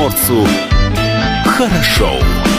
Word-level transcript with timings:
комсомольцу 0.00 0.46
хорошо. 1.44 2.49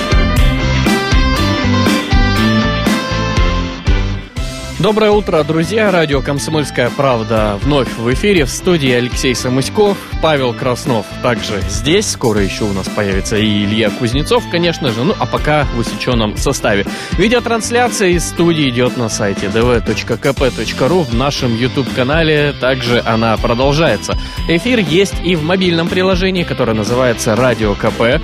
Доброе 4.81 5.11
утро, 5.11 5.43
друзья. 5.43 5.91
Радио 5.91 6.23
«Комсомольская 6.23 6.89
правда» 6.89 7.59
вновь 7.61 7.87
в 7.97 8.11
эфире. 8.13 8.45
В 8.45 8.49
студии 8.49 8.89
Алексей 8.89 9.35
Самуськов, 9.35 9.95
Павел 10.23 10.55
Краснов. 10.55 11.05
Также 11.21 11.61
здесь 11.69 12.09
скоро 12.09 12.41
еще 12.41 12.63
у 12.63 12.73
нас 12.73 12.87
появится 12.89 13.37
и 13.37 13.63
Илья 13.63 13.91
Кузнецов, 13.91 14.43
конечно 14.49 14.89
же. 14.89 15.03
Ну, 15.03 15.13
а 15.19 15.27
пока 15.27 15.65
в 15.75 15.77
усеченном 15.77 16.35
составе. 16.35 16.87
Видеотрансляция 17.11 18.09
из 18.09 18.27
студии 18.27 18.67
идет 18.69 18.97
на 18.97 19.07
сайте 19.07 19.47
dv.kp.ru 19.47 21.03
в 21.03 21.13
нашем 21.13 21.55
YouTube-канале. 21.55 22.55
Также 22.59 23.03
она 23.05 23.37
продолжается. 23.37 24.17
Эфир 24.47 24.79
есть 24.79 25.15
и 25.23 25.35
в 25.35 25.43
мобильном 25.43 25.89
приложении, 25.89 26.41
которое 26.41 26.73
называется 26.73 27.35
«Радио 27.35 27.75
КП». 27.75 28.19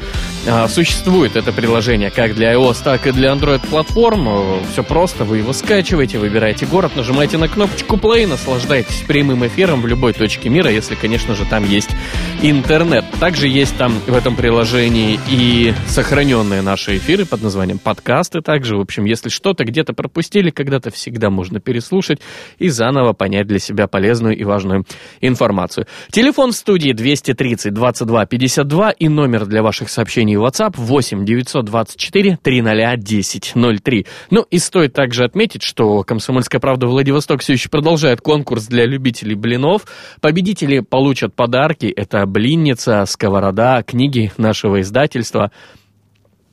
А, 0.50 0.70
существует 0.70 1.36
это 1.36 1.52
приложение 1.52 2.10
как 2.10 2.34
для 2.34 2.54
iOS, 2.54 2.78
так 2.82 3.06
и 3.06 3.12
для 3.12 3.34
Android-платформ. 3.34 4.64
Все 4.72 4.82
просто, 4.82 5.26
вы 5.26 5.40
его 5.40 5.52
скачиваете, 5.52 6.20
выбираете 6.20 6.66
город, 6.66 6.94
нажимаете 6.96 7.38
на 7.38 7.50
кнопочку 7.50 7.98
play, 7.98 8.26
наслаждайтесь 8.26 9.04
прямым 9.06 9.46
эфиром 9.46 9.82
в 9.82 9.88
любой 9.88 10.14
точке 10.14 10.48
мира, 10.48 10.72
если, 10.72 10.96
конечно 10.96 11.36
же, 11.36 11.44
там 11.44 11.66
есть 11.66 11.90
интернет. 12.42 13.04
Также 13.20 13.50
есть 13.50 13.78
там 13.78 13.92
в 14.08 14.16
этом 14.16 14.38
приложении 14.38 15.20
и 15.28 15.74
сохраненные 15.88 16.62
наши 16.62 16.96
эфиры 16.96 17.26
под 17.26 17.42
названием 17.42 17.78
подкасты. 17.78 18.40
Также, 18.40 18.78
в 18.78 18.80
общем, 18.80 19.04
если 19.04 19.28
что-то 19.28 19.66
где-то 19.66 19.94
пропустили, 19.94 20.50
когда-то 20.50 20.92
всегда 20.92 21.30
можно 21.30 21.60
переслушать 21.60 22.22
и 22.58 22.70
заново 22.70 23.12
понять 23.12 23.48
для 23.48 23.60
себя 23.60 23.88
полезную 23.88 24.38
и 24.38 24.46
важную 24.46 24.86
информацию. 25.20 25.88
Телефон 26.10 26.54
в 26.54 26.56
студии 26.56 26.94
230 26.94 27.74
22 27.74 28.26
52 28.26 28.92
и 28.92 29.10
номер 29.10 29.46
для 29.46 29.62
ваших 29.62 29.90
сообщений 29.90 30.37
и 30.38 30.40
WhatsApp 30.40 30.74
8 30.78 31.26
924 31.26 32.40
300 32.42 32.98
10 32.98 33.54
03. 33.84 34.06
Ну 34.30 34.46
и 34.50 34.60
стоит 34.60 34.94
также 34.94 35.26
отметить, 35.26 35.64
что 35.64 36.04
«Комсомольская 36.04 36.62
правда» 36.62 36.88
Владивосток 36.88 37.42
все 37.42 37.54
еще 37.54 37.70
продолжает 37.70 38.22
конкурс 38.22 38.68
для 38.68 38.86
любителей 38.86 39.36
блинов. 39.36 39.86
Победители 40.22 40.80
получат 40.80 41.34
подарки. 41.34 41.88
Это 41.88 42.26
блинница, 42.26 43.04
сковорода, 43.06 43.84
книги 43.84 44.32
нашего 44.38 44.82
издательства– 44.82 45.52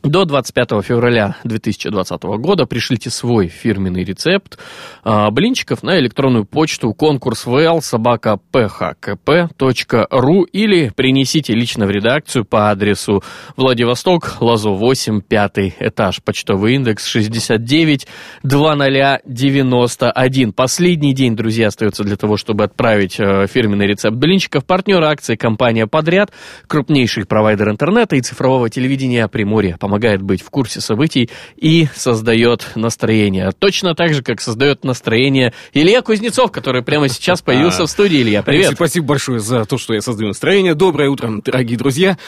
до 0.05 0.25
25 0.25 0.85
февраля 0.85 1.37
2020 1.45 2.23
года 2.23 2.67
пришлите 2.67 3.11
свой 3.11 3.49
фирменный 3.49 4.05
рецепт 4.05 4.59
а, 5.03 5.31
блинчиков 5.31 5.83
на 5.83 5.99
электронную 5.99 6.45
почту 6.45 6.93
конкурс 6.93 7.47
vl 7.47 7.81
собака 7.81 8.39
phkp.ru 8.53 10.45
или 10.53 10.93
принесите 10.95 11.55
лично 11.55 11.87
в 11.87 11.91
редакцию 11.91 12.45
по 12.45 12.71
адресу 12.71 13.23
Владивосток, 13.57 14.37
Лазо 14.41 14.71
8, 14.71 15.23
5 15.23 15.53
этаж, 15.81 16.23
почтовый 16.23 16.75
индекс 16.75 17.07
69 17.07 18.07
2091. 18.43 20.53
Последний 20.53 21.15
день, 21.15 21.35
друзья, 21.35 21.69
остается 21.69 22.05
для 22.05 22.17
того, 22.17 22.37
чтобы 22.37 22.65
отправить 22.65 23.19
э, 23.19 23.47
фирменный 23.47 23.87
рецепт 23.87 24.17
блинчиков. 24.17 24.65
Партнер 24.65 25.03
акции 25.03 25.37
компания 25.37 25.87
«Подряд», 25.87 26.33
крупнейший 26.67 27.25
провайдер 27.25 27.71
интернета 27.71 28.17
и 28.17 28.21
цифрового 28.21 28.69
телевидения 28.69 29.29
Приморья. 29.29 29.77
Помогает 29.79 29.94
помогает 29.95 30.23
быть 30.23 30.43
в 30.43 30.51
курсе 30.51 30.81
событий 30.81 31.31
и 31.57 31.87
создает 31.95 32.67
настроение. 32.75 33.53
Точно 33.57 33.95
так 33.95 34.13
же, 34.13 34.25
как 34.25 34.41
создает 34.41 34.83
настроение 34.83 35.53
Илья 35.73 36.03
Кузнецов, 36.03 36.51
который 36.51 36.83
прямо 36.83 37.09
сейчас 37.09 37.43
появился 37.43 37.87
в 37.87 37.91
студии. 37.91 38.21
Илья, 38.21 38.43
привет. 38.43 38.73
Спасибо 38.75 39.07
большое 39.07 39.39
за 39.39 39.65
то, 39.67 39.79
что 39.79 39.95
я 39.95 40.01
создаю 40.01 40.29
настроение. 40.29 40.75
Доброе 40.75 41.11
утро, 41.11 41.31
дорогие 41.45 41.79
друзья. 41.79 42.19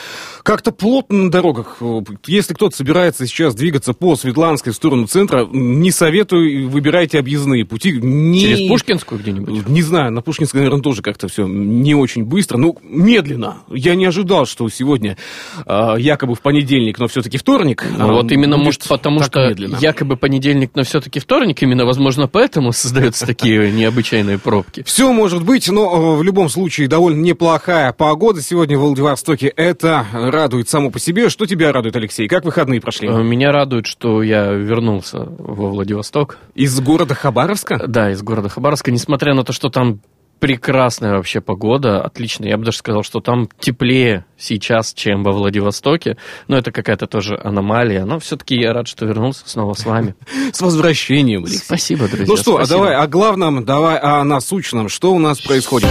Как-то 0.44 0.70
плотно 0.70 1.24
на 1.24 1.30
дорогах. 1.32 1.78
Если 2.28 2.54
кто-то 2.54 2.76
собирается 2.76 3.26
сейчас 3.26 3.56
двигаться 3.56 3.94
по 3.94 4.14
Светланской 4.14 4.72
в 4.72 4.76
сторону 4.76 5.08
центра, 5.08 5.44
не 5.50 5.90
советую, 5.90 6.68
выбирайте 6.68 7.18
объездные 7.18 7.64
пути. 7.64 7.98
Не... 8.00 8.38
Через 8.38 8.68
Пушкинскую 8.68 9.20
где-нибудь? 9.20 9.68
Не 9.68 9.82
знаю, 9.82 10.12
на 10.12 10.22
Пушкинской, 10.22 10.60
наверное, 10.60 10.82
тоже 10.82 11.02
как-то 11.02 11.26
все 11.26 11.48
не 11.48 11.96
очень 11.96 12.24
быстро. 12.24 12.58
Ну, 12.58 12.78
медленно. 12.84 13.58
Я 13.70 13.96
не 13.96 14.04
ожидал, 14.04 14.46
что 14.46 14.68
сегодня 14.68 15.16
э, 15.66 15.94
якобы 15.98 16.36
в 16.36 16.40
понедельник, 16.40 17.00
но 17.00 17.08
все-таки 17.08 17.38
вторник, 17.38 17.55
вторник. 17.56 17.84
Ну, 17.96 18.12
вот 18.12 18.30
именно, 18.32 18.56
может, 18.56 18.86
потому 18.86 19.22
что 19.22 19.48
медленно. 19.48 19.76
якобы 19.80 20.16
понедельник, 20.16 20.72
но 20.74 20.82
все-таки 20.82 21.20
вторник, 21.20 21.62
именно, 21.62 21.86
возможно, 21.86 22.28
поэтому 22.28 22.72
создаются 22.72 23.26
такие 23.26 23.72
необычайные 23.72 24.38
пробки. 24.38 24.82
Все 24.84 25.12
может 25.12 25.42
быть, 25.42 25.68
но 25.68 26.14
э, 26.14 26.16
в 26.18 26.22
любом 26.22 26.48
случае 26.48 26.88
довольно 26.88 27.20
неплохая 27.22 27.92
погода 27.92 28.42
сегодня 28.42 28.78
в 28.78 28.82
Владивостоке. 28.82 29.48
Это 29.48 30.04
радует 30.12 30.68
само 30.68 30.90
по 30.90 30.98
себе. 30.98 31.30
Что 31.30 31.46
тебя 31.46 31.72
радует, 31.72 31.96
Алексей? 31.96 32.28
Как 32.28 32.44
выходные 32.44 32.80
прошли? 32.80 33.08
Э, 33.08 33.22
меня 33.22 33.52
радует, 33.52 33.86
что 33.86 34.22
я 34.22 34.50
вернулся 34.52 35.26
во 35.38 35.70
Владивосток. 35.70 36.38
Из 36.54 36.78
города 36.80 37.14
Хабаровска? 37.14 37.86
Да, 37.86 38.10
из 38.10 38.22
города 38.22 38.48
Хабаровска, 38.48 38.90
несмотря 38.90 39.34
на 39.34 39.44
то, 39.44 39.52
что 39.52 39.70
там 39.70 40.00
прекрасная 40.38 41.14
вообще 41.14 41.40
погода, 41.40 42.02
отлично. 42.02 42.44
Я 42.46 42.56
бы 42.56 42.64
даже 42.64 42.78
сказал, 42.78 43.02
что 43.02 43.20
там 43.20 43.48
теплее 43.58 44.24
сейчас, 44.36 44.92
чем 44.94 45.22
во 45.22 45.32
Владивостоке. 45.32 46.16
Но 46.48 46.56
это 46.56 46.72
какая-то 46.72 47.06
тоже 47.06 47.38
аномалия. 47.42 48.04
Но 48.04 48.18
все-таки 48.18 48.56
я 48.56 48.72
рад, 48.72 48.88
что 48.88 49.06
вернулся 49.06 49.42
снова 49.46 49.74
с 49.74 49.84
вами. 49.84 50.14
С 50.52 50.60
возвращением, 50.60 51.44
Алексей. 51.44 51.64
Спасибо, 51.64 52.08
друзья. 52.08 52.26
Ну 52.28 52.36
что, 52.36 52.58
а 52.58 52.66
давай 52.66 52.94
о 52.94 53.06
главном, 53.06 53.64
давай 53.64 53.98
о 53.98 54.22
насущном. 54.24 54.88
Что 54.88 55.12
у 55.12 55.18
нас 55.18 55.40
происходит? 55.40 55.88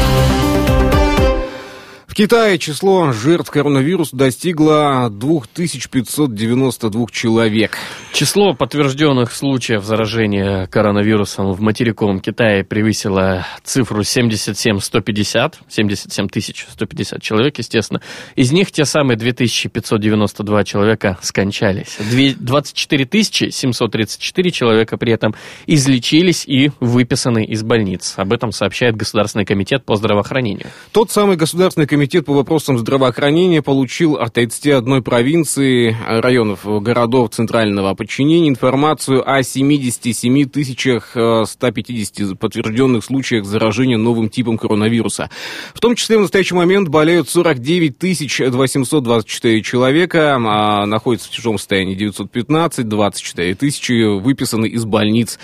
В 2.15 2.17
Китае 2.17 2.57
число 2.57 3.11
жертв 3.11 3.51
коронавируса 3.51 4.15
достигло 4.15 5.09
2592 5.11 7.07
человек. 7.11 7.77
Число 8.13 8.53
подтвержденных 8.53 9.33
случаев 9.33 9.83
заражения 9.83 10.67
коронавирусом 10.67 11.51
в 11.51 11.59
материковом 11.59 12.21
Китае 12.21 12.63
превысило 12.63 13.45
цифру 13.65 14.01
77 14.01 14.79
150, 14.79 15.59
77 15.67 16.27
150 16.71 17.21
человек, 17.21 17.57
естественно. 17.57 17.99
Из 18.37 18.53
них 18.53 18.71
те 18.71 18.85
самые 18.85 19.17
2592 19.17 20.63
человека 20.63 21.17
скончались. 21.21 21.97
24 22.39 23.23
734 23.51 24.51
человека 24.51 24.95
при 24.95 25.11
этом 25.11 25.35
излечились 25.67 26.45
и 26.47 26.71
выписаны 26.79 27.43
из 27.43 27.61
больниц. 27.63 28.13
Об 28.15 28.31
этом 28.31 28.53
сообщает 28.53 28.95
Государственный 28.95 29.43
комитет 29.43 29.83
по 29.83 29.97
здравоохранению. 29.97 30.67
Тот 30.93 31.11
самый 31.11 31.35
Государственный 31.35 31.87
комитет 31.87 32.04
Комитет 32.05 32.25
по 32.25 32.33
вопросам 32.33 32.77
здравоохранения 32.77 33.63
получил 33.63 34.13
от 34.13 34.33
31 34.33 35.01
провинции, 35.01 35.97
районов, 36.07 36.59
городов 36.63 37.31
центрального 37.31 37.95
подчинения 37.95 38.47
информацию 38.47 39.27
о 39.27 39.41
77 39.41 40.47
тысячах 40.47 41.17
150 41.47 42.19
э, 42.19 42.35
подтвержденных 42.35 43.03
случаях 43.03 43.45
заражения 43.45 43.97
новым 43.97 44.29
типом 44.29 44.59
коронавируса. 44.59 45.31
В 45.73 45.79
том 45.79 45.95
числе 45.95 46.19
в 46.19 46.21
настоящий 46.21 46.53
момент 46.53 46.89
болеют 46.89 47.27
49 47.27 47.97
тысяч 47.97 48.39
824 48.39 49.63
человека, 49.63 50.35
а 50.35 50.85
находятся 50.85 51.29
в 51.29 51.31
тяжелом 51.31 51.57
состоянии 51.57 51.95
915, 51.95 52.87
24 52.87 53.55
тысячи 53.55 54.19
выписаны 54.19 54.67
из 54.67 54.85
больниц. 54.85 55.39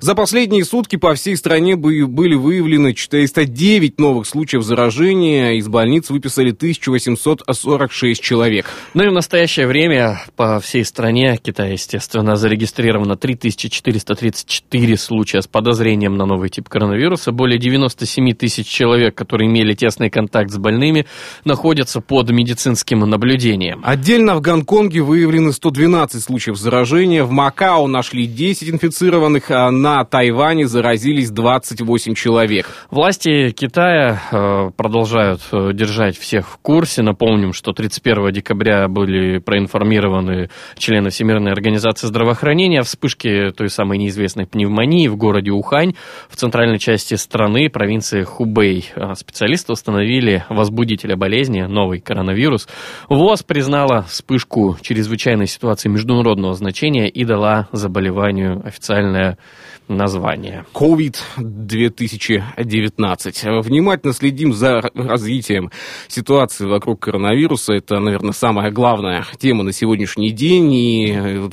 За 0.00 0.14
последние 0.14 0.64
сутки 0.64 0.96
по 0.96 1.12
всей 1.12 1.36
стране 1.36 1.76
были 1.76 2.36
выявлены 2.36 2.94
409 2.94 4.00
новых 4.00 4.26
случаев 4.26 4.62
заражения 4.62 5.58
из 5.58 5.68
больниц 5.68 6.05
больниц 6.06 6.10
выписали 6.10 6.50
1846 6.50 8.22
человек. 8.22 8.66
Ну 8.94 9.04
и 9.04 9.08
в 9.08 9.12
настоящее 9.12 9.66
время 9.66 10.20
по 10.36 10.60
всей 10.60 10.84
стране, 10.84 11.38
Китае, 11.42 11.72
естественно, 11.72 12.36
зарегистрировано 12.36 13.16
3434 13.16 14.96
случая 14.96 15.42
с 15.42 15.46
подозрением 15.46 16.16
на 16.16 16.26
новый 16.26 16.48
тип 16.48 16.68
коронавируса. 16.68 17.32
Более 17.32 17.58
97 17.58 18.34
тысяч 18.34 18.66
человек, 18.66 19.14
которые 19.14 19.48
имели 19.48 19.74
тесный 19.74 20.10
контакт 20.10 20.50
с 20.50 20.58
больными, 20.58 21.06
находятся 21.44 22.00
под 22.00 22.30
медицинским 22.30 23.00
наблюдением. 23.00 23.82
Отдельно 23.84 24.34
в 24.34 24.40
Гонконге 24.40 25.02
выявлены 25.02 25.52
112 25.52 26.22
случаев 26.22 26.56
заражения, 26.56 27.24
в 27.24 27.30
Макао 27.30 27.86
нашли 27.86 28.26
10 28.26 28.70
инфицированных, 28.70 29.50
а 29.50 29.70
на 29.70 30.04
Тайване 30.04 30.66
заразились 30.66 31.30
28 31.30 32.14
человек. 32.14 32.66
Власти 32.90 33.50
Китая 33.50 34.20
э, 34.30 34.70
продолжают 34.76 35.40
э, 35.52 35.72
держать 35.72 35.95
держать 35.96 36.18
всех 36.18 36.50
в 36.50 36.58
курсе. 36.58 37.00
Напомним, 37.00 37.54
что 37.54 37.72
31 37.72 38.30
декабря 38.30 38.86
были 38.86 39.38
проинформированы 39.38 40.50
члены 40.76 41.08
Всемирной 41.08 41.52
организации 41.52 42.06
здравоохранения 42.06 42.80
о 42.80 42.82
вспышке 42.82 43.50
той 43.52 43.70
самой 43.70 43.96
неизвестной 43.96 44.46
пневмонии 44.46 45.08
в 45.08 45.16
городе 45.16 45.52
Ухань 45.52 45.94
в 46.28 46.36
центральной 46.36 46.78
части 46.78 47.14
страны, 47.14 47.70
провинции 47.70 48.24
Хубей. 48.24 48.90
А 48.94 49.14
специалисты 49.14 49.72
установили 49.72 50.44
возбудителя 50.50 51.16
болезни, 51.16 51.62
новый 51.62 52.00
коронавирус. 52.00 52.68
ВОЗ 53.08 53.42
признала 53.42 54.02
вспышку 54.02 54.76
чрезвычайной 54.82 55.46
ситуации 55.46 55.88
международного 55.88 56.52
значения 56.52 57.08
и 57.08 57.24
дала 57.24 57.68
заболеванию 57.72 58.60
официальное 58.66 59.38
название. 59.88 60.64
COVID-2019. 60.74 63.62
Внимательно 63.62 64.12
следим 64.12 64.52
за 64.52 64.82
развитием 64.94 65.70
ситуации 66.08 66.66
вокруг 66.66 67.00
коронавируса. 67.00 67.72
Это, 67.74 68.00
наверное, 68.00 68.32
самая 68.32 68.70
главная 68.70 69.24
тема 69.38 69.62
на 69.62 69.72
сегодняшний 69.72 70.30
день. 70.30 70.72
И 70.72 71.12
э, 71.12 71.48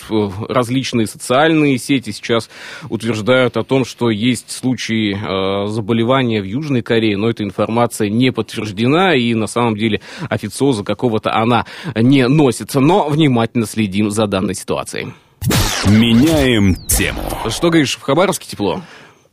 различные 0.49 1.07
социальные 1.07 1.77
сети 1.77 2.11
сейчас 2.11 2.49
утверждают 2.89 3.57
о 3.57 3.63
том, 3.63 3.83
что 3.85 4.09
есть 4.09 4.51
случаи 4.51 5.15
э, 5.15 5.67
заболевания 5.67 6.41
в 6.41 6.45
Южной 6.45 6.81
Корее, 6.81 7.17
но 7.17 7.29
эта 7.29 7.43
информация 7.43 8.09
не 8.09 8.31
подтверждена, 8.31 9.15
и 9.15 9.33
на 9.33 9.47
самом 9.47 9.77
деле 9.77 10.01
официоза 10.29 10.83
какого-то 10.83 11.33
она 11.33 11.65
не 11.95 12.27
носит. 12.27 12.75
Но 12.75 13.09
внимательно 13.09 13.65
следим 13.65 14.09
за 14.09 14.27
данной 14.27 14.55
ситуацией. 14.55 15.13
Меняем 15.87 16.75
тему. 16.75 17.21
Что 17.49 17.69
говоришь, 17.69 17.97
в 17.97 18.01
Хабаровске 18.01 18.47
тепло? 18.47 18.81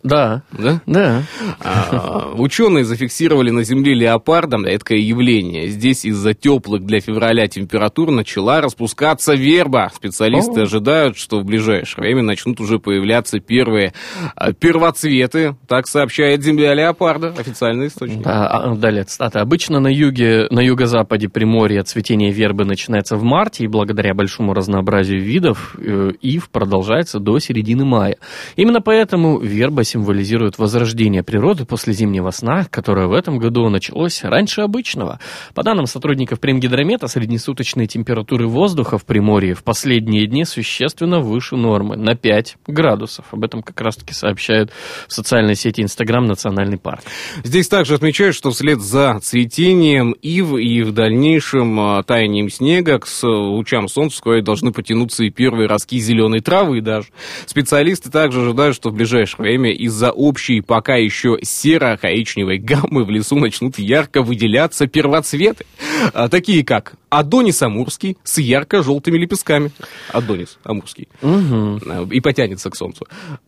Да. 0.03 0.43
Да? 0.53 0.81
Да. 0.87 1.23
А, 1.61 2.33
ученые 2.37 2.85
зафиксировали 2.85 3.51
на 3.51 3.65
Земле 3.65 3.95
леопарда 3.95 4.57
редкое 4.65 4.99
явление. 4.99 5.69
Здесь 5.69 6.05
из-за 6.05 6.35
теплых 6.35 6.85
для 6.85 7.01
февраля 7.01 7.47
температур 7.49 8.11
начала 8.11 8.61
распускаться 8.61 9.35
верба. 9.35 9.91
Специалисты 9.95 10.61
О. 10.61 10.63
ожидают, 10.65 11.17
что 11.17 11.41
в 11.41 11.45
ближайшее 11.45 12.03
время 12.03 12.23
начнут 12.23 12.61
уже 12.61 12.79
появляться 12.79 13.41
первые 13.41 13.93
а, 14.35 14.53
первоцветы. 14.53 15.57
Так 15.69 15.87
сообщает 15.87 16.43
Земля 16.43 16.75
леопарда, 16.75 17.35
официальный 17.39 17.89
источник. 17.89 18.23
Да, 18.23 18.47
а, 18.47 18.75
далее 18.75 19.05
цитата. 19.05 19.41
Обычно 19.41 19.81
на 19.81 19.89
юге, 19.89 20.47
на 20.51 20.61
юго-западе 20.61 21.29
Приморья 21.29 21.83
цветение 21.83 22.33
вербы 22.33 22.65
начинается 22.65 23.17
в 23.17 23.23
марте, 23.23 23.65
и 23.65 23.67
благодаря 23.67 24.15
большому 24.15 24.55
разнообразию 24.55 25.21
видов 25.21 25.77
э, 25.79 26.13
ив 26.23 26.49
продолжается 26.49 27.19
до 27.19 27.39
середины 27.39 27.85
мая. 27.85 28.17
Именно 28.57 28.81
поэтому 28.81 29.39
верба 29.39 29.85
символизирует 29.91 30.59
возрождение 30.59 31.23
природы 31.23 31.65
после 31.65 31.93
зимнего 31.93 32.31
сна, 32.31 32.65
которое 32.71 33.07
в 33.07 33.13
этом 33.13 33.39
году 33.39 33.69
началось 33.69 34.23
раньше 34.23 34.63
обычного. 34.63 35.19
По 35.55 35.63
данным 35.63 35.87
сотрудников 35.87 36.41
Примгидромета, 36.41 37.09
среднесуточные 37.09 37.87
температуры 37.87 38.47
воздуха 38.47 38.99
в 38.99 39.05
Приморье 39.05 39.55
в 39.55 39.65
последние 39.65 40.27
дни 40.27 40.45
существенно 40.45 41.21
выше 41.21 41.57
нормы, 41.57 41.97
на 41.97 42.15
5 42.15 42.57
градусов. 42.67 43.27
Об 43.33 43.45
этом 43.45 43.63
как 43.63 43.81
раз-таки 43.81 44.15
сообщают 44.15 44.71
в 45.09 45.13
социальной 45.13 45.55
сети 45.55 45.83
Инстаграм 45.83 46.25
Национальный 46.25 46.79
парк. 46.79 47.03
Здесь 47.45 47.69
также 47.69 47.95
отмечают, 47.95 48.37
что 48.37 48.51
вслед 48.51 48.81
за 48.81 49.19
цветением 49.21 50.13
ив 50.13 50.53
и 50.57 50.83
в 50.83 50.93
дальнейшем 50.93 51.79
а, 51.81 52.03
таянием 52.03 52.49
снега 52.49 52.99
к 52.99 53.07
лучам 53.23 53.89
солнца 53.89 54.17
вскоре 54.17 54.43
должны 54.43 54.73
потянуться 54.73 55.25
и 55.25 55.31
первые 55.31 55.67
ростки 55.69 55.99
зеленой 55.99 56.41
травы 56.41 56.81
даже. 56.81 57.09
Специалисты 57.47 58.11
также 58.11 58.43
ожидают, 58.43 58.77
что 58.77 58.91
в 58.91 58.95
ближайшее 58.95 59.43
время 59.43 59.73
из-за 59.81 60.11
общей 60.11 60.61
пока 60.61 60.97
еще 60.97 61.39
серо-коричневой 61.43 62.59
гаммы 62.59 63.05
в 63.05 63.11
лесу 63.11 63.37
начнут 63.37 63.79
ярко 63.79 64.23
выделяться 64.23 64.87
первоцветы. 64.87 65.65
А, 66.13 66.29
такие 66.29 66.65
как 66.65 66.95
Адонис 67.09 67.63
Амурский 67.63 68.19
с 68.23 68.39
ярко-желтыми 68.39 69.17
лепестками. 69.19 69.73
Адонис 70.13 70.59
Амурский. 70.65 71.09
А, 71.23 72.07
И 72.11 72.21
потянется 72.21 72.71
к 72.71 72.77
солнцу. 72.77 73.07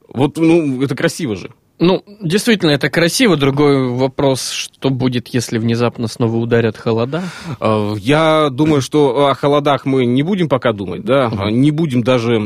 Вот, 0.08 0.38
ну, 0.38 0.82
это 0.82 0.96
красиво 0.96 1.36
же. 1.36 1.50
Ну, 1.84 2.04
действительно, 2.22 2.70
это 2.70 2.88
красиво. 2.90 3.36
Другой 3.36 3.88
вопрос, 3.88 4.50
что 4.52 4.88
будет, 4.90 5.26
если 5.34 5.58
внезапно 5.58 6.06
снова 6.06 6.36
ударят 6.36 6.76
холода? 6.76 7.24
Э, 7.60 7.94
Я 7.98 8.50
думаю, 8.52 8.80
что 8.82 9.26
о 9.26 9.34
холодах 9.34 9.84
мы 9.84 10.06
не 10.06 10.22
будем 10.22 10.48
пока 10.48 10.72
думать, 10.72 11.04
да, 11.04 11.28
не 11.50 11.72
будем 11.72 12.04
даже 12.04 12.34
э, 12.34 12.38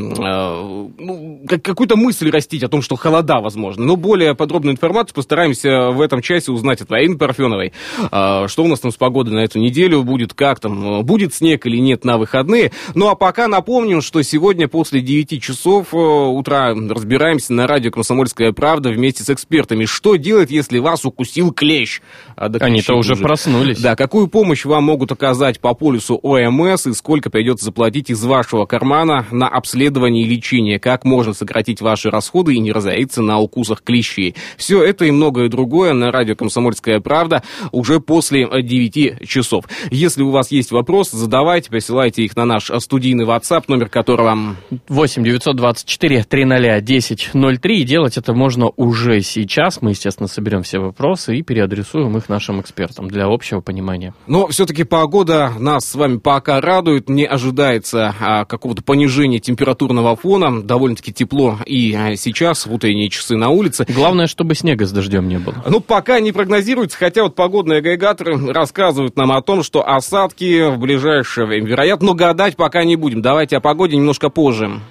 ну, 0.97 1.41
как- 1.47 1.61
какую-то 1.61 1.95
мысль 1.95 2.31
растить 2.31 2.63
о 2.63 2.67
том, 2.67 2.81
что 2.81 2.95
холода 2.95 3.35
возможно. 3.39 3.85
Но 3.85 3.95
более 3.95 4.33
подробную 4.33 4.73
информацию 4.73 5.13
постараемся 5.13 5.91
в 5.91 6.01
этом 6.01 6.23
часе 6.23 6.51
узнать 6.51 6.81
от 6.81 6.89
Марины 6.89 7.15
Парфеновой. 7.19 7.73
Э, 8.11 8.47
Что 8.47 8.63
у 8.63 8.67
нас 8.67 8.79
там 8.79 8.91
с 8.91 8.95
погодой 8.95 9.35
на 9.35 9.41
эту 9.43 9.59
неделю 9.59 10.01
будет, 10.03 10.33
как 10.33 10.59
там, 10.59 11.05
будет 11.05 11.35
снег 11.35 11.67
или 11.67 11.77
нет 11.77 12.03
на 12.05 12.17
выходные. 12.17 12.71
Ну 12.95 13.07
а 13.09 13.13
пока 13.13 13.47
напомним, 13.47 14.01
что 14.01 14.19
сегодня 14.23 14.67
после 14.67 15.01
9 15.01 15.39
часов 15.43 15.93
э, 15.93 15.97
утра 15.97 16.69
разбираемся 16.73 17.53
на 17.53 17.67
радио 17.67 17.91
«Комсомольская 17.91 18.51
правда» 18.51 18.89
вместе 18.89 19.23
с 19.23 19.26
экспертами. 19.29 19.85
Что 19.85 20.15
делать, 20.15 20.51
если 20.51 20.79
вас 20.79 21.05
укусил 21.05 21.51
клещ? 21.51 22.01
А 22.35 22.49
до 22.49 22.59
Они-то 22.63 22.95
уже 22.95 23.15
проснулись. 23.15 23.79
Да, 23.79 23.95
какую 23.95 24.27
помощь 24.27 24.65
вам 24.65 24.85
могут 24.85 25.11
оказать 25.11 25.59
по 25.59 25.73
полису 25.73 26.19
ОМС 26.21 26.87
и 26.87 26.93
сколько 26.93 27.29
придется 27.29 27.65
заплатить 27.65 28.09
из 28.09 28.23
вашего 28.23 28.65
кармана 28.65 29.25
на 29.31 29.47
обследование 29.47 30.23
и 30.23 30.27
лечение? 30.27 30.79
Как 30.79 31.05
можно 31.05 31.33
сократить 31.33 31.81
ваши 31.81 32.09
расходы 32.09 32.55
и 32.55 32.59
не 32.59 32.71
разориться 32.71 33.21
на 33.21 33.39
укусах 33.39 33.83
клещей? 33.83 34.35
Все 34.57 34.83
это 34.83 35.05
и 35.05 35.11
многое 35.11 35.49
другое 35.49 35.93
на 35.93 36.11
радио 36.11 36.35
«Комсомольская 36.35 36.99
правда» 36.99 37.43
уже 37.71 37.99
после 37.99 38.47
э, 38.47 38.61
9 38.61 39.27
часов. 39.27 39.65
Если 39.91 40.21
у 40.21 40.31
вас 40.31 40.51
есть 40.51 40.71
вопросы, 40.71 41.17
задавайте, 41.17 41.69
присылайте 41.69 42.23
их 42.23 42.35
на 42.35 42.45
наш 42.45 42.69
э, 42.69 42.79
студийный 42.79 43.25
WhatsApp, 43.25 43.65
номер 43.67 43.89
которого... 43.89 44.55
8 44.87 45.23
924 45.23 46.23
300 46.23 46.75
1003. 46.75 47.77
И 47.79 47.83
делать 47.83 48.17
это 48.17 48.33
можно 48.33 48.69
уже 48.75 49.06
сейчас. 49.21 49.81
Мы, 49.81 49.91
естественно, 49.91 50.27
соберем 50.27 50.63
все 50.63 50.79
вопросы 50.79 51.35
и 51.35 51.41
переадресуем 51.41 52.15
их 52.17 52.29
нашим 52.29 52.61
экспертам 52.61 53.07
для 53.07 53.25
общего 53.25 53.61
понимания. 53.61 54.13
Но 54.27 54.47
все-таки 54.47 54.83
погода 54.83 55.53
нас 55.59 55.85
с 55.85 55.95
вами 55.95 56.17
пока 56.17 56.61
радует. 56.61 57.09
Не 57.09 57.25
ожидается 57.25 58.15
а, 58.19 58.45
какого-то 58.45 58.83
понижения 58.83 59.39
температурного 59.39 60.15
фона. 60.15 60.61
Довольно-таки 60.61 61.13
тепло 61.13 61.59
и 61.65 61.93
а, 61.93 62.15
сейчас, 62.15 62.65
в 62.65 62.73
утренние 62.73 63.09
часы 63.09 63.35
на 63.35 63.49
улице. 63.49 63.85
Главное, 63.87 64.27
чтобы 64.27 64.55
снега 64.55 64.85
с 64.85 64.91
дождем 64.91 65.27
не 65.27 65.39
было. 65.39 65.55
Ну, 65.67 65.79
пока 65.79 66.19
не 66.19 66.31
прогнозируется, 66.31 66.97
хотя 66.97 67.23
вот 67.23 67.35
погодные 67.35 67.79
агрегаторы 67.79 68.51
рассказывают 68.53 69.15
нам 69.15 69.31
о 69.31 69.41
том, 69.41 69.63
что 69.63 69.87
осадки 69.87 70.69
в 70.69 70.79
ближайшее 70.79 71.47
время 71.47 71.67
вероятно, 71.67 72.07
но 72.07 72.13
гадать 72.13 72.55
пока 72.55 72.83
не 72.83 72.95
будем. 72.95 73.21
Давайте 73.21 73.57
о 73.57 73.59
погоде 73.59 73.97
немножко 73.97 74.29
позже. 74.29 74.81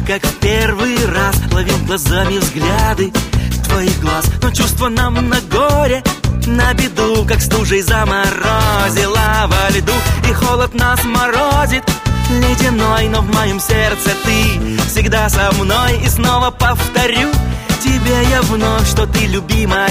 Как 0.00 0.24
в 0.24 0.38
первый 0.38 0.96
раз 1.06 1.36
Ловил 1.52 1.76
глазами 1.86 2.38
взгляды 2.38 3.12
твоих 3.64 4.00
глаз. 4.00 4.26
Но 4.42 4.50
чувство 4.50 4.88
нам 4.88 5.14
на 5.28 5.40
горе 5.42 6.02
на 6.46 6.74
беду, 6.74 7.24
как 7.26 7.40
стужей 7.40 7.82
заморозила 7.82 9.46
во 9.46 9.70
льду. 9.70 9.92
И 10.28 10.32
холод 10.32 10.74
нас 10.74 11.04
морозит 11.04 11.84
ледяной 12.30 13.08
Но 13.08 13.20
в 13.20 13.34
моем 13.34 13.60
сердце 13.60 14.10
ты 14.24 14.78
всегда 14.88 15.28
со 15.28 15.52
мной. 15.52 16.00
И 16.04 16.08
снова 16.08 16.50
повторю 16.50 17.30
тебе 17.82 18.22
я 18.30 18.42
вновь 18.42 18.88
Что 18.88 19.06
ты 19.06 19.26
любимая, 19.26 19.90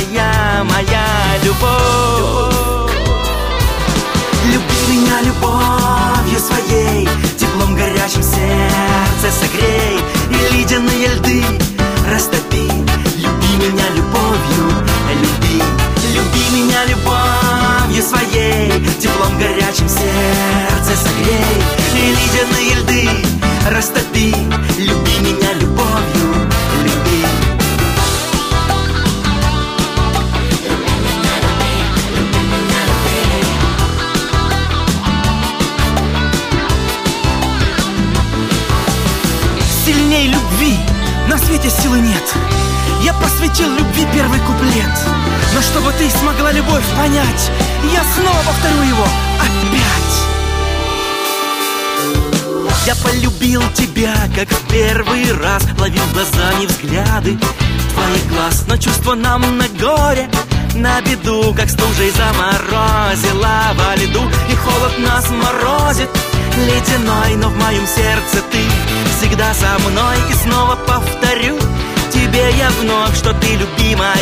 моя 0.63 1.05
любовь. 1.43 2.91
Люби 4.45 4.81
меня 4.89 5.21
любовью 5.21 6.39
своей 6.39 7.07
Теплом 7.37 7.75
горячим 7.75 8.23
сердце 9.21 9.31
согрей 9.31 9.99
И 10.29 10.53
ледяные 10.55 11.07
льды 11.09 11.43
растопи. 12.11 12.67
Люби 13.17 13.51
меня 13.57 13.89
любовью, 13.95 14.71
люби 15.13 15.63
Люби 16.13 16.49
меня 16.51 16.85
любовью 16.85 17.30
раз 55.41 55.63
Ловил 55.79 56.03
глазами 56.13 56.65
взгляды 56.65 57.37
твоих 57.93 58.27
глаз 58.29 58.65
Но 58.67 58.77
чувство 58.77 59.15
нам 59.15 59.41
на 59.57 59.67
горе 59.79 60.29
на 60.73 61.01
беду, 61.01 61.53
как 61.53 61.69
стужей 61.69 62.11
заморозила 62.11 63.73
во 63.75 63.95
льду 63.97 64.21
И 64.49 64.55
холод 64.55 64.99
нас 64.99 65.29
морозит 65.29 66.09
ледяной 66.57 67.35
Но 67.35 67.49
в 67.49 67.57
моем 67.57 67.85
сердце 67.85 68.37
ты 68.51 68.59
всегда 69.17 69.53
со 69.53 69.77
мной 69.89 70.15
И 70.29 70.33
снова 70.33 70.77
повторю 70.87 71.57
тебе 72.11 72.51
я 72.57 72.69
вновь 72.81 73.17
что 73.17 73.33
ты 73.33 73.55
любимая, 73.55 74.15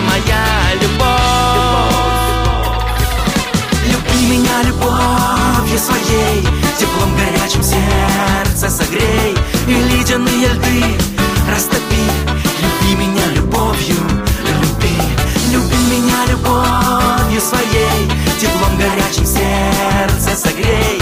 моя 0.00 0.74
любовь. 0.80 1.91
Люби 4.22 4.38
меня 4.38 4.62
любовью 4.62 5.78
своей, 5.78 6.42
теплом 6.78 7.16
горячим 7.16 7.62
сердце 7.62 8.68
согрей 8.68 9.36
и 9.66 9.72
ледяные 9.72 10.48
льды 10.48 10.84
растопи. 11.50 12.04
Люби 12.60 13.04
меня 13.04 13.26
любовью, 13.34 13.96
люби, 14.46 14.96
люби 15.50 15.76
меня 15.90 16.26
любовью 16.28 17.40
своей, 17.40 18.08
теплом 18.40 18.76
горячим 18.76 19.26
сердце 19.26 20.36
согрей 20.36 21.00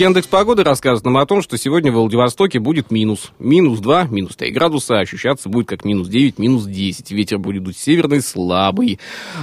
Яндекс 0.00 0.28
Погоды 0.28 0.64
рассказывает 0.64 1.04
нам 1.04 1.18
о 1.18 1.26
том, 1.26 1.42
что 1.42 1.58
сегодня 1.58 1.92
в 1.92 1.96
Владивостоке 1.96 2.58
будет 2.58 2.90
минус. 2.90 3.32
Минус 3.38 3.80
2, 3.80 4.04
минус 4.04 4.34
3 4.34 4.50
градуса, 4.50 4.98
ощущаться 4.98 5.50
будет 5.50 5.68
как 5.68 5.84
минус 5.84 6.08
9, 6.08 6.38
минус 6.38 6.64
10. 6.64 7.10
Ветер 7.10 7.38
будет 7.38 7.64
дуть 7.64 7.76
северный, 7.76 8.22
слабый. 8.22 8.98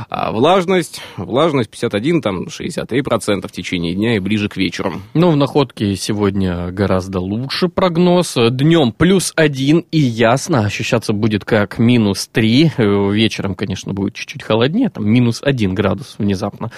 А 0.10 0.32
влажность, 0.32 1.00
влажность 1.16 1.70
51, 1.70 2.24
там 2.24 2.48
63% 2.48 3.48
в 3.48 3.52
течение 3.52 3.94
дня 3.94 4.16
и 4.16 4.20
ближе 4.20 4.50
к 4.50 4.58
вечеру. 4.58 4.94
Ну, 5.14 5.30
в 5.30 5.36
находке 5.36 5.96
сегодня 5.96 6.72
гораздо 6.72 7.20
лучше 7.20 7.68
прогноз. 7.68 8.36
Днем 8.50 8.94
плюс 8.94 9.34
один 9.36 9.86
и 9.92 10.00
ясно. 10.00 10.62
Ощущаться 10.62 11.14
будет 11.14 11.46
как 11.46 11.78
минус 11.78 12.28
три. 12.32 12.72
Э, 12.78 13.12
Вечером, 13.12 13.54
конечно, 13.54 13.94
будет 13.94 14.16
чуть-чуть 14.16 14.42
холоднее. 14.42 14.90
Там 14.90 15.08
минус 15.08 15.40
один 15.44 15.76
градус 15.76 16.16
внезапно 16.18 16.72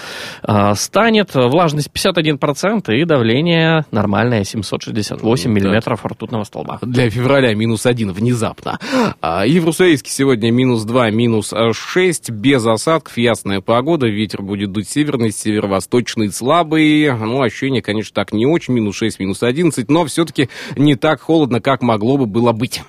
а, 0.44 0.76
станет. 0.76 1.34
Влажность 1.34 1.90
51% 1.94 2.94
и 2.94 3.06
давление 3.06 3.69
нормальное 3.92 4.44
768 4.44 5.50
Ну, 5.50 5.56
да. 5.56 5.60
миллиметров 5.60 6.06
ртутного 6.06 6.44
столба. 6.44 6.80
Для 6.82 7.10
февраля 7.10 7.54
минус 7.56 7.86
1 7.86 8.12
внезапно. 8.12 8.80
А, 9.22 9.46
И 9.46 9.60
в 9.60 9.66
Руссоейске 9.66 10.12
сегодня 10.12 10.52
минус 10.52 10.84
2, 10.84 11.12
минус 11.12 11.54
6, 11.74 12.30
без 12.32 12.66
осадков, 12.66 13.18
ясная 13.18 13.62
погода, 13.62 14.08
ветер 14.08 14.42
будет 14.42 14.72
дуть 14.72 14.88
северный, 14.90 15.32
северо-восточный, 15.32 16.32
слабый. 16.32 17.12
Ну, 17.12 17.42
ощущение, 17.42 17.82
конечно, 17.82 18.14
так 18.14 18.34
не 18.34 18.46
очень, 18.46 18.74
минус 18.74 18.96
6, 18.98 19.20
минус 19.20 19.44
11, 19.44 19.90
но 19.90 20.06
все-таки 20.06 20.50
не 20.76 20.96
так 20.96 21.22
холодно, 21.22 21.62
как 21.62 21.82
могло 21.82 22.18
бы 22.18 22.26
было 22.26 22.52
быть. 22.52 22.82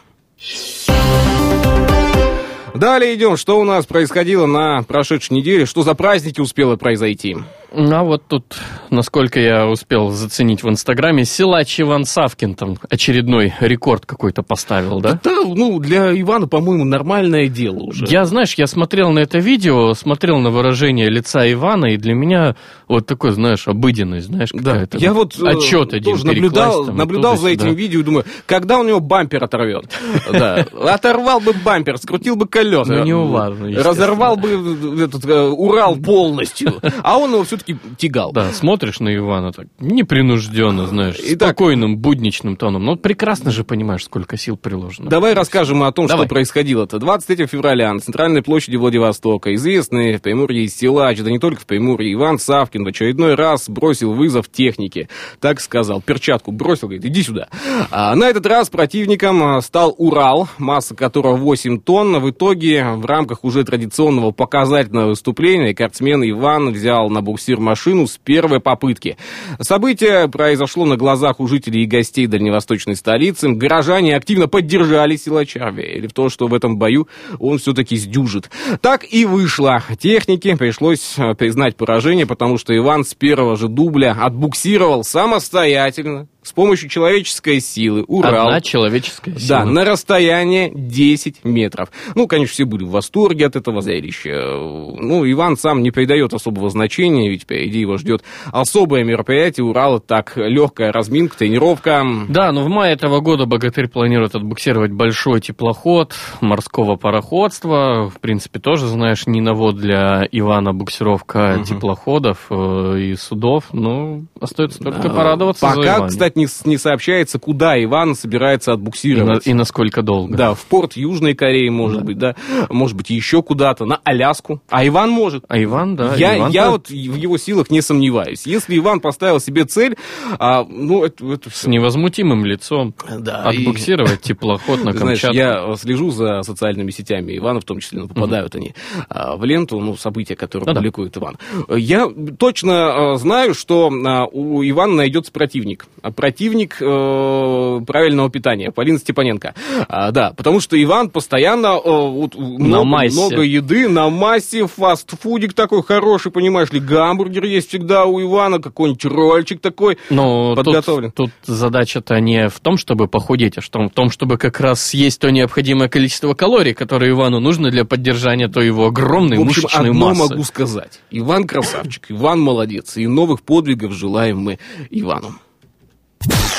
Далее 2.75 3.15
идем. 3.15 3.37
Что 3.37 3.61
у 3.61 3.65
нас 3.65 3.85
происходило 3.85 4.47
на 4.47 4.83
прошедшей 4.83 5.37
неделе? 5.37 5.67
Что 5.67 5.83
за 5.83 5.95
праздники 5.95 6.41
успело 6.41 6.77
произойти? 6.77 7.37
А 7.73 8.03
вот 8.03 8.25
тут, 8.27 8.57
насколько 8.91 9.39
я 9.39 9.67
успел 9.69 10.11
заценить 10.11 10.63
в 10.63 10.69
Инстаграме, 10.69 11.25
силач 11.25 11.81
Иван 11.81 12.05
Савкин 12.05 12.55
там 12.55 12.77
очередной 12.89 13.55
рекорд 13.61 14.07
какой-то 14.07 14.43
поставил, 14.43 15.01
да? 15.01 15.21
Да, 15.23 15.31
ну, 15.45 15.79
для 15.79 16.19
Ивана, 16.21 16.49
по-моему, 16.49 16.85
нормальное 16.85 17.49
дело 17.49 17.79
уже. 17.85 18.07
Я, 18.07 18.25
знаешь, 18.25 18.55
я 18.55 18.67
смотрел 18.67 19.11
на 19.13 19.21
это 19.21 19.39
видео, 19.39 19.95
смотрел 19.95 20.39
на 20.39 20.51
выражение 20.51 21.09
лица 21.09 21.51
Ивана, 21.51 21.87
и 21.87 21.97
для 21.97 22.15
меня 22.15 22.57
вот 22.89 23.07
такой, 23.07 23.31
знаешь, 23.33 23.69
обыденность, 23.69 24.27
знаешь, 24.27 24.51
Да, 24.53 24.73
какая-то. 24.73 24.99
я 24.99 25.13
вот 25.13 25.39
э, 25.39 25.47
отчет 25.47 25.95
один 25.95 26.15
тоже 26.15 26.27
наблюдал, 26.27 26.87
там 26.87 26.97
наблюдал 26.97 27.37
за 27.37 27.51
этим 27.51 27.75
видео 27.75 28.01
и 28.01 28.03
думаю, 28.03 28.25
когда 28.47 28.79
у 28.79 28.85
него 28.85 29.01
бампер 29.01 29.45
оторвет? 29.45 29.85
Да, 30.33 30.65
оторвал 30.89 31.41
бы 31.41 31.53
бампер, 31.53 31.99
скрутил 31.99 32.37
бы 32.37 32.47
колеса. 32.47 32.93
Ну, 32.93 33.05
неуважно, 33.05 33.67
естественно. 33.67 33.91
Разорвал 33.95 34.37
бы 34.37 35.03
этот 35.03 35.25
э, 35.25 35.41
Урал 35.49 35.97
полностью. 35.97 36.75
А 37.03 37.19
он 37.19 37.33
его 37.33 37.45
все-таки 37.61 37.79
тягал. 37.97 38.33
Да, 38.33 38.53
смотришь 38.53 39.01
на 39.01 39.15
Ивана 39.15 39.53
так 39.53 39.67
непринужденно, 39.79 40.87
знаешь, 40.87 41.17
Итак. 41.23 41.51
спокойным, 41.51 41.99
будничным 41.99 42.57
тоном. 42.57 42.85
Ну, 42.85 42.97
прекрасно 42.97 43.51
же 43.51 43.65
понимаешь, 43.65 44.05
сколько 44.05 44.37
сил 44.37 44.57
приложено. 44.57 45.09
Давай 45.09 45.35
расскажем 45.35 45.83
о 45.83 45.93
том, 45.93 46.07
Давай. 46.07 46.27
что 46.27 46.35
происходило-то. 46.35 46.99
23 46.99 47.47
февраля 47.47 47.93
на 47.93 48.01
центральной 48.01 48.43
площади 48.43 48.77
Владивостока 48.77 49.55
известный 49.55 50.17
в 50.17 50.23
Приморье 50.23 50.67
силач, 50.69 51.19
да 51.19 51.31
не 51.31 51.39
только 51.39 51.61
в 51.61 51.67
Приморье, 51.67 52.13
Иван 52.13 52.39
Савкин 52.39 52.85
в 52.85 52.89
очередной 52.89 53.35
раз 53.35 53.69
бросил 53.69 54.13
вызов 54.13 54.51
технике. 54.51 55.09
Так 55.41 55.61
сказал, 55.61 56.01
перчатку 56.01 56.53
бросил, 56.53 56.89
говорит, 56.89 57.05
иди 57.05 57.23
сюда. 57.23 57.49
А 57.91 58.15
на 58.15 58.29
этот 58.29 58.47
раз 58.47 58.71
противником 58.71 59.43
а, 59.43 59.61
стал 59.61 59.95
Урал, 59.99 60.49
масса 60.59 60.95
которого 60.95 61.37
8 61.37 61.81
тонн. 61.81 62.21
В 62.21 62.31
итоге 62.31 62.85
в 62.95 63.07
рамках 63.07 63.45
уже 63.45 63.65
традиционного 63.65 64.31
показательного 64.33 65.09
выступления 65.09 65.75
картсмен 65.75 66.23
Иван 66.29 66.73
взял 66.73 67.09
на 67.11 67.23
буксир 67.23 67.50
машину 67.59 68.07
с 68.07 68.19
первой 68.19 68.61
попытки. 68.61 69.17
Событие 69.61 70.29
произошло 70.29 70.85
на 70.85 70.97
глазах 70.97 71.41
у 71.41 71.49
жителей 71.49 71.85
и 71.85 71.87
гостей 71.87 72.27
дальневосточной 72.27 72.97
столицы. 72.97 73.49
Горожане 73.49 74.17
активно 74.17 74.47
поддержали 74.47 75.17
силача, 75.17 75.71
верили 75.71 76.07
в 76.07 76.13
то, 76.13 76.29
что 76.29 76.47
в 76.47 76.55
этом 76.55 76.77
бою 76.77 77.09
он 77.39 77.59
все-таки 77.59 77.97
сдюжит. 77.97 78.51
Так 78.81 79.05
и 79.11 79.25
вышло. 79.25 79.83
Технике 79.99 80.57
пришлось 80.57 81.15
э, 81.19 81.35
признать 81.35 81.77
поражение, 81.77 82.27
потому 82.27 82.59
что 82.59 82.77
Иван 82.77 83.05
с 83.05 83.15
первого 83.15 83.57
же 83.57 83.69
дубля 83.69 84.17
отбуксировал 84.19 85.05
самостоятельно, 85.05 86.29
с 86.43 86.53
помощью 86.53 86.89
человеческой 86.89 87.61
силы, 87.61 88.05
Урал. 88.09 88.49
Одна 88.49 88.61
человеческая 88.61 89.39
сила. 89.39 89.61
Да, 89.61 89.65
на 89.65 89.85
расстояние 89.85 90.71
10 90.75 91.45
метров. 91.45 91.91
Ну, 92.15 92.27
конечно, 92.27 92.53
все 92.53 92.65
были 92.65 92.85
в 92.85 92.91
восторге 92.91 93.47
от 93.47 93.57
этого 93.57 93.83
зрелища. 93.83 94.31
Ну, 94.31 95.31
Иван 95.31 95.57
сам 95.57 95.83
не 95.83 95.91
придает 95.91 96.33
особого 96.33 96.71
значения, 96.71 97.29
ведь 97.29 97.43
впереди 97.43 97.81
его 97.81 97.99
ждет 97.99 98.23
особое 98.53 99.05
мероприятие. 99.05 99.65
Урал 99.65 100.01
так 100.01 100.33
легкая 100.37 100.93
разминка, 100.93 101.37
тренировка. 101.37 102.05
Да, 102.29 102.53
но 102.53 102.63
в 102.63 102.69
мае 102.69 102.95
этого 102.95 103.21
года 103.21 103.47
богатырь 103.47 103.89
планирует 103.89 104.35
отбуксировать 104.35 104.93
большой 104.93 105.41
теплоход 105.41 106.15
морского 106.41 106.97
пароходства. 106.97 108.11
В 108.11 108.21
принципе, 108.21 108.61
тоже, 108.61 108.87
знаешь, 108.87 109.27
не 109.27 109.41
навод 109.41 109.77
для 109.77 110.27
Ивана 110.31 110.73
буксировка 110.73 111.63
теплоходов 111.67 112.47
э, 112.51 112.99
и 112.99 113.15
судов. 113.17 113.65
Ну, 113.73 114.25
остается 114.41 114.83
только 114.83 115.11
порадоваться 115.11 115.69
за 115.69 115.77
Пока, 115.77 115.97
Ивана. 115.99 116.11
Кстати, 116.31 116.39
не, 116.67 116.71
не 116.71 116.79
сообщается, 116.79 117.39
куда 117.39 117.83
Иван 117.83 118.15
собирается 118.15 118.71
и, 118.71 118.73
на- 118.73 118.75
отбуксировать. 118.75 119.47
и 119.47 119.55
насколько 119.55 120.03
долго. 120.03 120.37
Да, 120.37 120.55
в 120.55 120.65
порт 120.67 120.97
Южной 120.97 121.35
Кореи, 121.35 121.69
может 121.69 122.05
быть, 122.05 122.19
да. 122.19 122.35
Может 122.69 122.97
быть, 122.97 123.11
еще 123.11 123.43
куда-то, 123.43 123.85
на 123.85 124.01
Аляску. 124.05 124.63
А 124.69 124.87
Иван 124.87 125.11
может. 125.11 125.45
А 125.49 125.63
Иван, 125.63 125.97
да. 125.97 126.15
я 126.17 126.37
Иван 126.39 126.51
я 126.53 126.65
по- 126.67 126.71
вот 126.73 126.89
в 126.89 126.93
его 126.93 127.39
силах 127.39 127.71
не 127.71 127.81
сомневаюсь. 127.83 128.47
Если 128.47 128.77
Иван 128.79 129.01
поставил 129.01 129.41
себе 129.41 129.65
цель, 129.65 129.97
а, 130.39 130.65
ну, 130.69 131.05
это, 131.05 131.25
это 131.33 131.51
с 131.51 131.67
невозмутимым 131.67 132.45
лицом 132.45 132.95
Да, 133.19 133.51
и- 133.53 133.59
отбуксировать 133.59 134.21
теплоход 134.23 134.85
на 134.85 134.93
Ты 134.93 134.99
знаешь, 135.01 135.21
Камчатку. 135.21 135.37
я 135.37 135.77
слежу 135.77 136.11
за 136.11 136.43
социальными 136.43 136.91
сетями 136.91 137.37
Ивана, 137.37 137.61
в 137.61 137.65
том 137.65 137.81
числе, 137.81 138.01
ну, 138.01 138.09
попадают 138.09 138.55
они 138.55 138.75
а, 139.09 139.37
в 139.37 139.45
ленту, 139.45 139.81
ну, 139.81 139.97
события, 139.97 140.37
которые 140.37 140.67
Ну 140.67 140.73
да. 140.73 140.79
публикует 140.81 141.17
Иван. 141.17 141.37
Я 141.69 142.09
точно 142.39 143.13
а, 143.13 143.17
знаю, 143.17 143.55
что 143.55 143.91
а, 144.07 144.27
у 144.27 144.63
Ивана 144.63 144.95
найдется 144.95 145.33
противник. 145.33 145.87
Противник 146.21 146.77
э, 146.83 147.81
правильного 147.87 148.29
питания, 148.29 148.71
Полина 148.71 148.99
Степаненко. 148.99 149.55
А, 149.89 150.11
да, 150.11 150.35
потому 150.37 150.61
что 150.61 150.81
Иван 150.81 151.09
постоянно 151.09 151.69
э, 151.69 151.81
вот, 151.85 152.35
много, 152.37 152.85
массе. 152.85 153.19
много 153.19 153.41
еды, 153.43 153.89
на 153.89 154.11
массе, 154.11 154.67
фастфудик 154.67 155.55
такой 155.55 155.83
хороший, 155.83 156.31
понимаешь 156.31 156.73
ли, 156.73 156.79
гамбургер 156.79 157.45
есть 157.45 157.71
всегда 157.71 158.05
у 158.05 158.21
Ивана, 158.21 158.61
какой-нибудь 158.61 159.03
рольчик 159.07 159.63
такой 159.63 159.97
Но 160.11 160.55
подготовлен. 160.55 161.11
тут, 161.11 161.33
тут 161.47 161.57
задача-то 161.57 162.21
не 162.21 162.51
в 162.51 162.61
том, 162.61 162.77
чтобы 162.77 163.09
похудеть, 163.09 163.57
а 163.57 163.63
в 163.63 163.69
том, 163.71 163.89
в 163.89 163.93
том, 163.95 164.11
чтобы 164.11 164.37
как 164.37 164.61
раз 164.61 164.83
съесть 164.85 165.23
то 165.23 165.31
необходимое 165.31 165.89
количество 165.89 166.35
калорий, 166.35 166.75
которое 166.75 167.13
Ивану 167.13 167.41
нужно 167.41 167.71
для 167.71 167.87
поддержания 167.87 168.49
то 168.49 168.61
его 168.61 168.89
огромной 168.89 169.39
В 169.39 169.43
общем, 169.49 169.63
мышечной 169.63 169.89
одно 169.89 170.09
массы. 170.09 170.29
могу 170.29 170.45
сказать. 170.45 171.01
Иван 171.11 171.47
красавчик, 171.47 172.05
Иван 172.11 172.41
молодец. 172.41 172.99
И 172.99 173.07
новых 173.07 173.41
подвигов 173.41 173.93
желаем 173.93 174.39
мы 174.39 174.59
Ивану. 174.91 175.33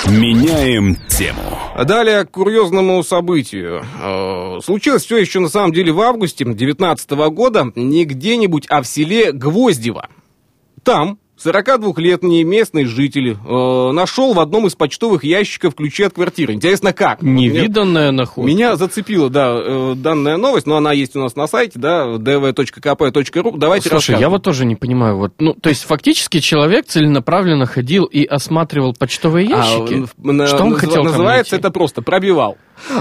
Меняем 0.07 0.95
тему. 1.07 1.39
Далее 1.85 2.25
к 2.25 2.31
курьезному 2.31 3.03
событию. 3.03 3.85
Э, 4.01 4.59
Случилось 4.63 5.05
все 5.05 5.17
еще 5.17 5.39
на 5.39 5.47
самом 5.49 5.73
деле 5.73 5.91
в 5.91 6.01
августе 6.01 6.43
2019 6.43 7.11
года, 7.31 7.71
не 7.75 8.05
где-нибудь, 8.05 8.65
а 8.69 8.81
в 8.81 8.87
селе 8.87 9.31
Гвоздево. 9.31 10.09
Там 10.83 11.19
42-летний 11.43 12.43
местный 12.43 12.85
житель 12.85 13.31
э, 13.31 13.91
нашел 13.91 14.33
в 14.33 14.39
одном 14.39 14.67
из 14.67 14.75
почтовых 14.75 15.23
ящиков 15.23 15.75
ключи 15.75 16.03
от 16.03 16.13
квартиры. 16.13 16.53
Интересно, 16.53 16.93
как? 16.93 17.21
Невиданная 17.21 18.11
находка. 18.11 18.47
Меня 18.47 18.75
зацепила, 18.75 19.29
да, 19.29 19.53
э, 19.55 19.93
данная 19.95 20.37
новость, 20.37 20.67
но 20.67 20.77
она 20.77 20.91
есть 20.91 21.15
у 21.15 21.19
нас 21.19 21.35
на 21.35 21.47
сайте, 21.47 21.79
да, 21.79 22.05
dv.kp.ru. 22.15 23.57
Давайте 23.57 23.89
Слушай, 23.89 24.19
я 24.19 24.29
вот 24.29 24.43
тоже 24.43 24.65
не 24.65 24.75
понимаю. 24.75 25.17
Вот, 25.17 25.33
ну, 25.39 25.53
то 25.53 25.69
есть, 25.69 25.83
фактически 25.83 26.39
человек 26.39 26.85
целенаправленно 26.85 27.65
ходил 27.65 28.05
и 28.05 28.23
осматривал 28.23 28.93
почтовые 28.93 29.47
ящики. 29.47 30.05
А, 30.27 30.47
что 30.47 30.63
он 30.63 30.75
хотел 30.75 31.03
Называется 31.03 31.55
это 31.55 31.71
просто 31.71 32.01
пробивал. 32.01 32.57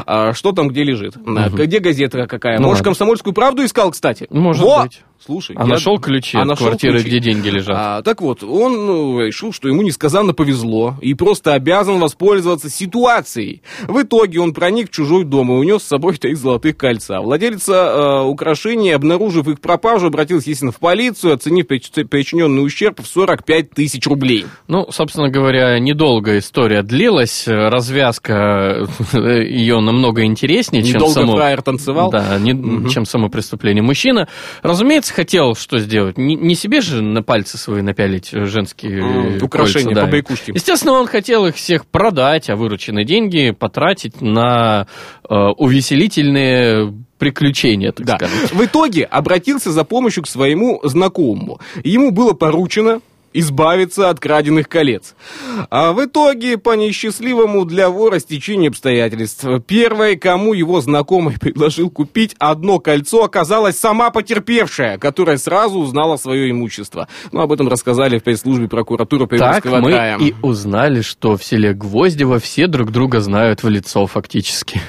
А, 0.06 0.32
что 0.32 0.52
там, 0.52 0.68
где 0.68 0.82
лежит? 0.82 1.14
А, 1.16 1.48
Где 1.48 1.78
газета 1.80 2.26
какая? 2.26 2.58
Ну 2.58 2.64
Может, 2.64 2.80
ладно. 2.80 2.90
комсомольскую 2.90 3.32
правду 3.32 3.64
искал, 3.64 3.90
кстати? 3.90 4.26
Может 4.30 4.62
Во! 4.62 4.82
быть. 4.82 5.02
Слушай, 5.24 5.54
А 5.58 5.62
я- 5.62 5.66
нашел 5.68 5.98
ключи 5.98 6.38
А 6.38 6.42
от 6.42 6.46
нашел 6.48 6.66
квартиры, 6.68 6.94
ключи. 7.00 7.08
где 7.08 7.20
деньги 7.20 7.48
лежат. 7.48 7.76
А, 7.78 8.02
так 8.02 8.20
вот, 8.22 8.42
он 8.42 8.86
ну, 8.86 9.20
решил, 9.20 9.52
что 9.52 9.68
ему 9.68 9.82
несказанно 9.82 10.32
повезло 10.32 10.94
и 11.02 11.12
просто 11.14 11.52
обязан 11.54 11.98
воспользоваться 11.98 12.70
ситуацией. 12.70 13.62
В 13.86 14.00
итоге 14.02 14.40
он 14.40 14.54
проник 14.54 14.88
в 14.88 14.92
чужой 14.92 15.24
дом 15.24 15.50
и 15.52 15.54
унес 15.56 15.82
с 15.82 15.86
собой 15.88 16.16
три 16.16 16.34
золотых 16.34 16.76
кольца. 16.76 17.20
Владелица 17.20 17.72
э, 17.74 18.22
украшений, 18.24 18.90
обнаружив 18.92 19.46
их 19.48 19.60
пропажу, 19.60 20.06
обратилась, 20.06 20.44
естественно, 20.44 20.72
в 20.72 20.78
полицию, 20.78 21.34
оценив 21.34 21.66
прич- 21.66 22.04
причиненный 22.06 22.64
ущерб 22.64 23.00
в 23.02 23.06
45 23.06 23.70
тысяч 23.70 24.06
рублей. 24.06 24.46
Ну, 24.68 24.86
собственно 24.90 25.28
говоря, 25.28 25.78
недолго 25.78 26.38
история 26.38 26.82
длилась. 26.82 27.44
Развязка 27.46 28.86
ее 29.12 29.80
намного 29.80 30.24
интереснее, 30.24 30.82
чем 30.82 30.94
Недолго 30.94 31.14
само... 31.14 31.36
фраер 31.36 31.62
танцевал. 31.62 32.10
Да, 32.10 32.38
не- 32.38 32.88
чем 32.90 33.04
само 33.04 33.28
преступление. 33.28 33.82
Мужчина, 33.82 34.28
разумеется, 34.62 35.09
хотел 35.10 35.54
что 35.54 35.78
сделать? 35.78 36.18
Не, 36.18 36.34
не 36.34 36.54
себе 36.54 36.80
же 36.80 37.02
на 37.02 37.22
пальцы 37.22 37.58
свои 37.58 37.82
напялить 37.82 38.30
э, 38.32 38.46
женские 38.46 39.02
кольца, 39.02 39.44
украшения, 39.44 39.94
да. 39.94 40.02
побрякушки. 40.02 40.52
Естественно, 40.54 40.92
он 40.92 41.06
хотел 41.06 41.46
их 41.46 41.56
всех 41.56 41.86
продать, 41.86 42.50
а 42.50 42.56
вырученные 42.56 43.04
деньги 43.04 43.50
потратить 43.50 44.20
на 44.20 44.86
э, 45.28 45.34
увеселительные 45.34 46.92
приключения, 47.18 47.92
так 47.92 48.06
Да. 48.06 48.16
сказать. 48.16 48.52
В 48.52 48.64
итоге 48.64 49.04
обратился 49.04 49.70
за 49.70 49.84
помощью 49.84 50.22
к 50.24 50.26
своему 50.26 50.80
знакомому. 50.82 51.60
Ему 51.84 52.10
было 52.10 52.32
поручено 52.32 53.00
избавиться 53.32 54.10
от 54.10 54.20
краденных 54.20 54.68
колец. 54.68 55.14
А 55.70 55.92
в 55.92 56.04
итоге, 56.04 56.58
по 56.58 56.74
несчастливому 56.74 57.64
для 57.64 57.88
вора 57.90 58.18
стечению 58.18 58.70
обстоятельств, 58.70 59.44
первой, 59.66 60.16
кому 60.16 60.52
его 60.52 60.80
знакомый 60.80 61.36
предложил 61.40 61.90
купить 61.90 62.34
одно 62.38 62.78
кольцо, 62.78 63.24
оказалась 63.24 63.78
сама 63.78 64.10
потерпевшая, 64.10 64.98
которая 64.98 65.38
сразу 65.38 65.78
узнала 65.78 66.16
свое 66.16 66.50
имущество. 66.50 67.08
Ну, 67.32 67.40
об 67.40 67.52
этом 67.52 67.68
рассказали 67.68 68.18
в 68.18 68.24
пресс-службе 68.24 68.68
прокуратуры 68.68 69.26
Так 69.26 69.30
Приморского 69.30 69.80
мы 69.80 69.92
края. 69.92 70.18
и 70.18 70.34
узнали, 70.42 71.02
что 71.02 71.36
в 71.36 71.44
селе 71.44 71.72
Гвоздево 71.72 72.38
все 72.38 72.66
друг 72.66 72.90
друга 72.90 73.20
знают 73.20 73.62
в 73.62 73.68
лицо 73.68 74.06
фактически. 74.06 74.80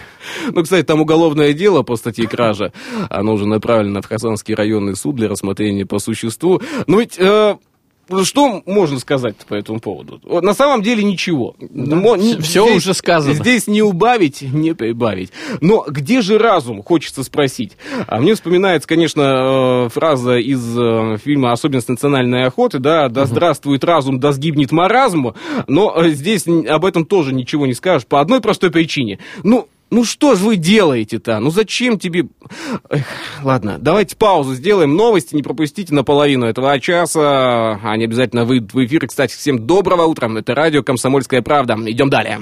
Ну, 0.51 0.63
кстати, 0.63 0.83
там 0.83 1.01
уголовное 1.01 1.53
дело 1.53 1.81
по 1.83 1.95
статье 1.95 2.27
кража. 2.27 2.71
Оно 3.09 3.33
уже 3.33 3.47
направлено 3.47 4.01
в 4.01 4.07
Казанский 4.07 4.53
районный 4.53 4.95
суд 4.95 5.15
для 5.15 5.27
рассмотрения 5.27 5.85
по 5.85 5.99
существу. 5.99 6.61
Но 6.87 6.99
ведь... 6.99 7.17
э, 7.17 7.57
что 8.25 8.61
можно 8.65 8.99
сказать 8.99 9.35
по 9.47 9.55
этому 9.55 9.79
поводу? 9.79 10.19
На 10.41 10.53
самом 10.53 10.81
деле 10.83 11.03
ничего. 11.03 11.55
Мо- 11.59 12.15
не- 12.17 12.35
всё 12.37 12.65
здесь- 12.65 12.77
уже 12.77 12.93
сказано. 12.93 13.33
Здесь 13.33 13.67
не 13.67 13.81
убавить, 13.81 14.41
не 14.41 14.73
прибавить. 14.73 15.31
Но 15.61 15.85
где 15.87 16.21
же 16.21 16.37
разум, 16.37 16.83
хочется 16.83 17.23
спросить. 17.23 17.73
А 18.07 18.19
мне 18.19 18.33
вспоминается, 18.35 18.87
конечно, 18.87 19.85
э, 19.85 19.89
фраза 19.89 20.37
из 20.37 20.61
э, 20.77 21.17
фильма 21.23 21.51
«Особенность 21.51 21.89
национальной 21.89 22.45
охоты», 22.45 22.79
да, 22.79 23.09
«Да 23.09 23.25
здравствует 23.25 23.83
разум, 23.83 24.19
да 24.19 24.31
сгибнет 24.31 24.71
маразм», 24.71 25.33
но 25.67 25.93
э, 25.95 26.09
здесь 26.09 26.45
об 26.47 26.85
этом 26.85 27.05
тоже 27.05 27.33
ничего 27.33 27.65
не 27.65 27.73
скажешь 27.73 28.05
по 28.07 28.19
одной 28.21 28.41
простой 28.41 28.71
причине. 28.71 29.19
Ну, 29.43 29.67
ну 29.91 30.05
что 30.05 30.35
ж 30.35 30.39
вы 30.39 30.55
делаете-то? 30.55 31.39
Ну 31.39 31.51
зачем 31.51 31.99
тебе... 31.99 32.27
Эх, 32.89 33.05
ладно, 33.43 33.77
давайте 33.77 34.15
паузу 34.15 34.55
сделаем. 34.55 34.95
Новости 34.95 35.35
не 35.35 35.43
пропустите 35.43 35.93
на 35.93 36.05
половину 36.05 36.45
этого 36.45 36.79
часа. 36.79 37.79
Они 37.83 38.05
обязательно 38.05 38.45
выйдут 38.45 38.73
в 38.73 38.85
эфир. 38.85 39.05
Кстати, 39.05 39.35
всем 39.35 39.67
доброго 39.67 40.03
утра. 40.03 40.29
Это 40.33 40.55
радио 40.55 40.81
«Комсомольская 40.81 41.41
правда». 41.41 41.77
Идем 41.85 42.09
далее. 42.09 42.39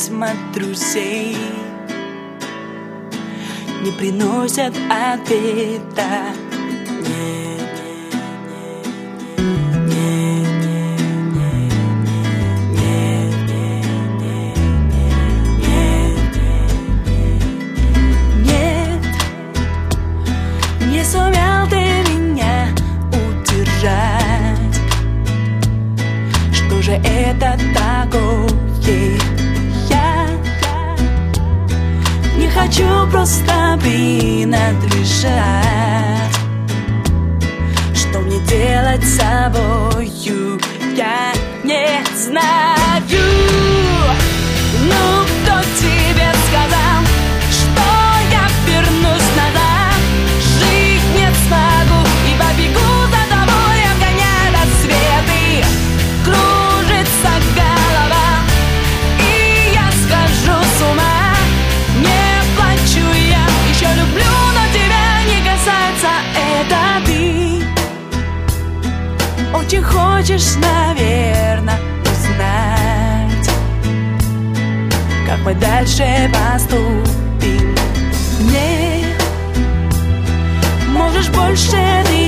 Письма 0.00 0.30
друзей 0.54 1.36
Не 3.82 3.92
приносят 3.98 4.74
ответа 4.88 6.39
мы 75.50 75.60
дальше 75.60 76.04
поступим. 76.32 77.74
Может 78.40 79.06
можешь 80.88 81.28
больше 81.30 81.76
ты 82.06 82.19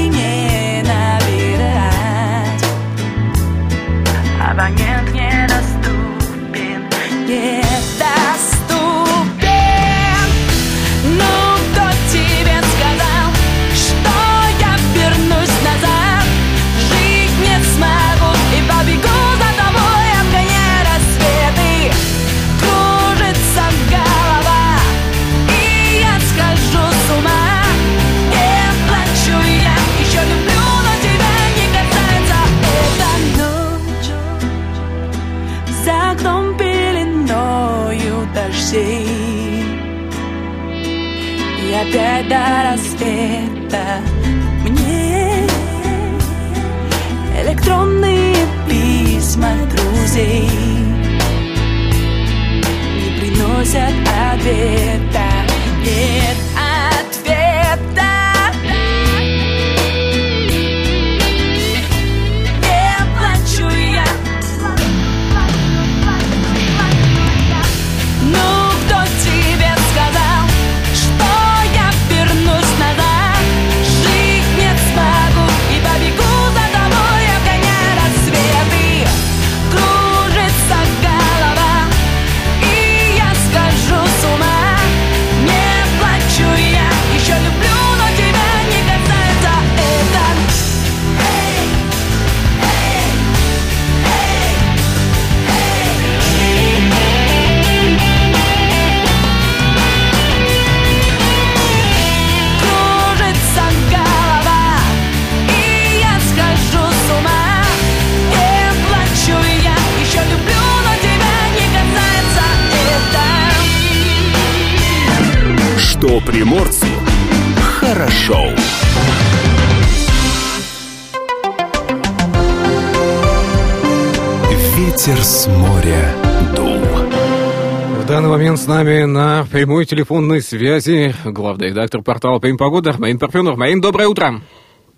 прямой 129.63 129.85
телефонной 129.85 130.41
связи 130.41 131.15
главный 131.25 131.69
редактор 131.69 132.03
портала 132.03 132.41
«Пейм 132.41 132.59
Погода» 132.59 132.97
Марин 132.99 133.21
Парфенов. 133.21 133.57
Марин, 133.57 133.81
доброе 133.81 134.09
утро. 134.09 134.41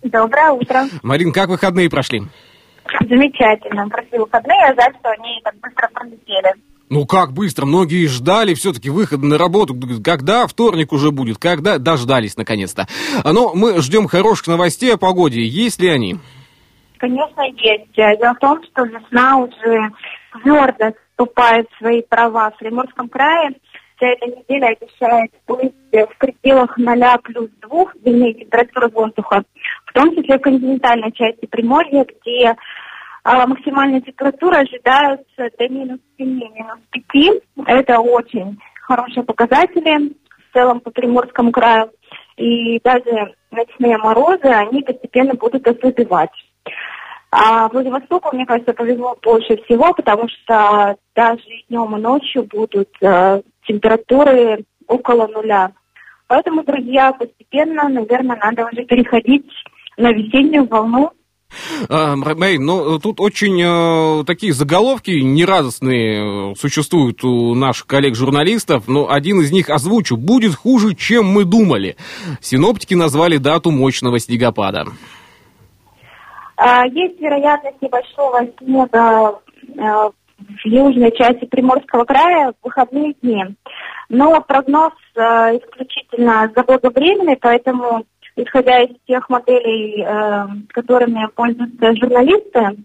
Доброе 0.03 0.53
утро. 0.53 0.85
Марин, 1.03 1.35
как 1.35 1.51
выходные 1.51 1.91
прошли? 1.91 2.23
Замечательно. 3.01 3.87
Прошли 3.91 4.19
выходные, 4.19 4.59
а 4.63 4.75
жаль, 4.75 4.95
что 4.99 5.11
они 5.11 5.39
так 5.45 5.55
быстро 5.61 5.91
пролетели. 5.93 6.55
Ну 6.89 7.05
как 7.05 7.35
быстро, 7.35 7.67
многие 7.67 8.07
ждали 8.07 8.55
все-таки 8.55 8.89
выхода 8.89 9.27
на 9.27 9.37
работу. 9.37 9.77
Когда 10.03 10.47
вторник 10.47 10.95
уже 10.95 11.11
будет? 11.11 11.37
Когда? 11.37 11.77
Дождались 11.77 12.39
наконец-то. 12.39 12.89
Но 13.23 13.53
мы 13.55 13.83
ждем 13.83 14.09
хороших 14.09 14.47
новостей 14.47 14.95
о 14.95 14.97
погоде. 14.97 15.45
Есть 15.45 15.79
ли 15.79 15.91
они? 15.91 16.17
Конечно, 16.97 17.43
есть. 17.43 17.93
Дело 17.95 18.33
в 18.33 18.39
том, 18.39 18.63
что 18.65 18.87
весна 18.87 19.37
уже 19.37 19.91
твердо 20.43 20.95
вступает 21.11 21.69
в 21.71 21.79
свои 21.79 22.01
права 22.01 22.51
в 22.51 22.57
Приморском 22.57 23.11
крае. 23.11 23.51
Вся 23.97 24.09
эта 24.09 24.27
неделя 24.27 24.69
обещает 24.69 25.31
быть 25.47 25.75
в 25.93 26.19
пределах 26.19 26.77
0 26.77 27.19
плюс 27.23 27.51
2 27.61 27.85
дневной 28.03 28.35
температуры 28.35 28.89
воздуха, 28.89 29.45
в 29.87 29.93
том 29.93 30.15
числе 30.17 30.39
в 30.39 30.41
континентальной 30.41 31.13
части 31.13 31.47
Приморья, 31.47 32.05
где 32.05 32.57
а, 33.23 33.47
максимальная 33.47 34.01
температура 34.01 34.59
ожидается 34.59 35.49
до 35.59 35.69
минус 35.69 36.01
7, 36.19 36.29
минус 36.29 36.79
5. 36.91 37.43
Это 37.67 38.01
очень 38.01 38.59
хорошие 38.83 39.23
показатели 39.23 40.13
в 40.29 40.53
целом 40.53 40.81
по 40.81 40.91
Приморскому 40.91 41.53
краю. 41.53 41.91
И 42.37 42.81
даже 42.81 43.35
ночные 43.53 43.97
морозы, 43.99 44.49
они 44.49 44.83
постепенно 44.83 45.35
будут 45.35 45.67
ослабевать. 45.67 46.33
А 47.37 47.69
Владивостоку, 47.69 48.33
мне 48.33 48.47
кажется, 48.47 48.73
повезло 48.73 49.19
больше 49.21 49.57
всего, 49.65 49.93
потому 49.93 50.29
что 50.29 50.95
даже 51.17 51.43
днем 51.69 51.97
и 51.97 52.01
ночью 52.01 52.45
будут 52.45 52.91
э, 53.01 53.43
температуры 53.67 54.65
около 54.87 55.27
нуля. 55.27 55.73
Поэтому, 56.29 56.63
друзья, 56.63 57.13
постепенно, 57.13 57.89
наверное, 57.89 58.37
надо 58.37 58.67
уже 58.67 58.85
переходить 58.85 59.51
на 59.97 60.13
весеннюю 60.13 60.69
волну. 60.69 61.11
А, 61.89 62.15
Мэй, 62.15 62.59
ну 62.59 63.01
тут 63.01 63.19
очень 63.19 63.61
э, 63.61 64.25
такие 64.25 64.53
заголовки 64.53 65.11
нерадостные 65.11 66.53
э, 66.53 66.55
существуют 66.57 67.25
у 67.25 67.57
наших 67.57 67.89
коллег-журналистов, 67.89 68.85
но 68.87 69.11
один 69.11 69.41
из 69.41 69.51
них 69.51 69.71
озвучу. 69.71 70.17
Будет 70.17 70.55
хуже, 70.55 70.95
чем 70.95 71.27
мы 71.27 71.45
думали. 71.45 71.97
Синоптики 72.41 72.95
назвали 72.95 73.39
дату 73.39 73.73
мощного 73.73 74.21
снегопада. 74.21 74.87
А, 76.67 76.87
Есть 76.87 77.21
вероятность 77.21 77.83
небольшого 77.83 78.41
снега 78.59 79.39
э, 79.69 80.11
в 80.39 80.65
южной 80.65 81.13
части 81.13 81.45
Приморского 81.45 82.07
края 82.07 82.53
в 82.53 82.65
выходные 82.65 83.13
дни. 83.21 83.45
Но 84.09 84.41
прогноз 84.41 84.95
э, 85.15 85.21
исключительно 85.59 86.51
заблаговременный, 86.57 87.37
поэтому, 87.37 88.07
исходя 88.37 88.81
из 88.81 88.97
тех 89.07 89.29
моделей, 89.29 90.07
э, 90.07 90.47
которыми 90.69 91.29
пользуются 91.35 91.95
журналисты, 91.97 92.83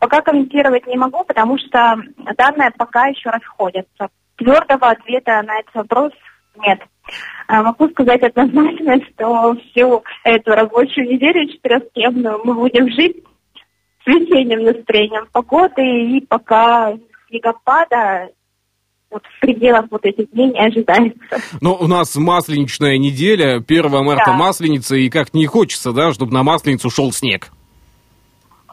пока 0.00 0.20
комментировать 0.22 0.88
не 0.88 0.96
могу, 0.96 1.22
потому 1.22 1.58
что 1.58 1.98
данные 2.36 2.72
пока 2.76 3.06
еще 3.06 3.30
расходятся. 3.30 4.08
Твердого 4.34 4.88
ответа 4.90 5.42
на 5.42 5.60
этот 5.60 5.74
вопрос 5.76 6.12
нет. 6.56 6.80
А, 7.48 7.62
Могу 7.62 7.88
сказать 7.90 8.22
однозначно, 8.22 8.96
что 9.06 9.54
всю 9.56 10.02
эту 10.24 10.52
рабочую 10.52 11.08
неделю 11.08 11.48
четырехдневную 11.52 12.40
мы 12.44 12.54
будем 12.54 12.88
жить 12.92 13.16
с 14.04 14.06
весенним 14.06 14.64
настроением 14.64 15.26
погоды, 15.32 15.82
и 15.82 16.20
пока 16.26 16.94
снегопада 17.28 18.30
вот 19.10 19.22
в 19.26 19.40
пределах 19.40 19.84
вот 19.90 20.04
этих 20.06 20.30
дней 20.30 20.50
не 20.52 20.58
ожидается. 20.58 21.18
Но 21.60 21.76
у 21.76 21.86
нас 21.86 22.16
масленичная 22.16 22.96
неделя, 22.96 23.56
1 23.58 24.04
марта 24.04 24.24
Да. 24.28 24.32
масленица, 24.32 24.96
и 24.96 25.10
как 25.10 25.34
не 25.34 25.46
хочется, 25.46 25.92
да, 25.92 26.12
чтобы 26.12 26.32
на 26.32 26.42
масленицу 26.42 26.88
шел 26.90 27.12
снег. 27.12 27.48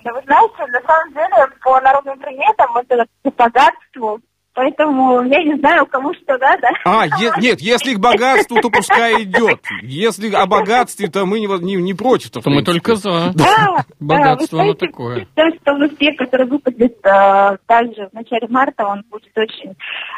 Да 0.01 0.13
вы 0.13 0.21
знаете, 0.25 0.55
на 0.67 0.81
самом 0.81 1.13
деле, 1.13 1.47
по 1.61 1.81
народным 1.81 2.17
приметам 2.19 2.77
это 2.77 3.05
по 3.23 3.31
богатству, 3.31 4.21
поэтому 4.59 5.23
я 5.23 5.41
не 5.41 5.57
знаю, 5.57 5.85
кому 5.85 6.13
что 6.13 6.37
надо. 6.37 6.67
А, 6.83 7.05
е- 7.05 7.31
нет, 7.39 7.61
если 7.61 7.93
к 7.93 7.99
богатству, 7.99 8.59
то 8.61 8.69
пускай 8.69 9.23
идет. 9.23 9.61
Если 9.81 10.29
о 10.33 10.45
богатстве, 10.47 11.07
то 11.07 11.25
мы 11.25 11.39
не, 11.39 11.47
не, 11.63 11.75
не 11.75 11.93
против. 11.93 12.31
То 12.31 12.41
мы 12.49 12.61
только 12.61 12.95
за. 12.95 13.31
Да, 13.35 13.85
Богатство 14.01 14.57
да, 14.57 14.63
оно 14.65 14.73
такое. 14.73 15.27
То, 15.33 15.43
что 15.61 15.73
успех, 15.75 16.17
который 16.17 16.45
выпадет 16.47 16.97
э, 17.05 17.57
также 17.67 18.09
в 18.11 18.13
начале 18.13 18.47
марта, 18.49 18.85
он 18.85 19.03
будет 19.09 19.31
очень 19.37 19.71
э, 19.71 19.73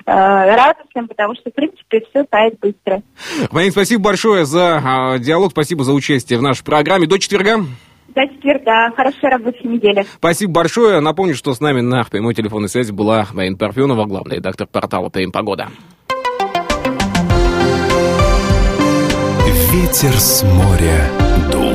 радостным, 0.05 1.07
потому 1.07 1.35
что, 1.35 1.51
в 1.51 1.53
принципе, 1.53 2.01
все 2.09 2.23
тает 2.23 2.59
быстро. 2.59 3.03
Марин, 3.51 3.71
спасибо 3.71 4.05
большое 4.05 4.45
за 4.45 4.81
а, 4.83 5.17
диалог, 5.19 5.51
спасибо 5.51 5.83
за 5.83 5.93
участие 5.93 6.39
в 6.39 6.41
нашей 6.41 6.63
программе. 6.63 7.05
До 7.05 7.19
четверга. 7.19 7.59
До 8.15 8.27
четверга. 8.27 8.91
Хорошей 8.95 9.29
рабочей 9.29 9.67
недели. 9.67 10.05
Спасибо 10.15 10.53
большое. 10.53 10.99
Напомню, 10.99 11.35
что 11.35 11.53
с 11.53 11.61
нами 11.61 11.81
на 11.81 12.03
прямой 12.03 12.33
телефонной 12.33 12.69
связи 12.69 12.91
была 12.91 13.25
Марина 13.33 13.57
Парфенова, 13.57 14.05
главный 14.05 14.37
редактор 14.37 14.67
портала 14.67 15.09
«ТМ 15.09 15.31
Погода». 15.31 15.69
Ветер 19.71 20.11
с 20.11 20.43
моря 20.43 21.09
дул. 21.51 21.73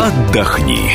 Отдохни. 0.00 0.90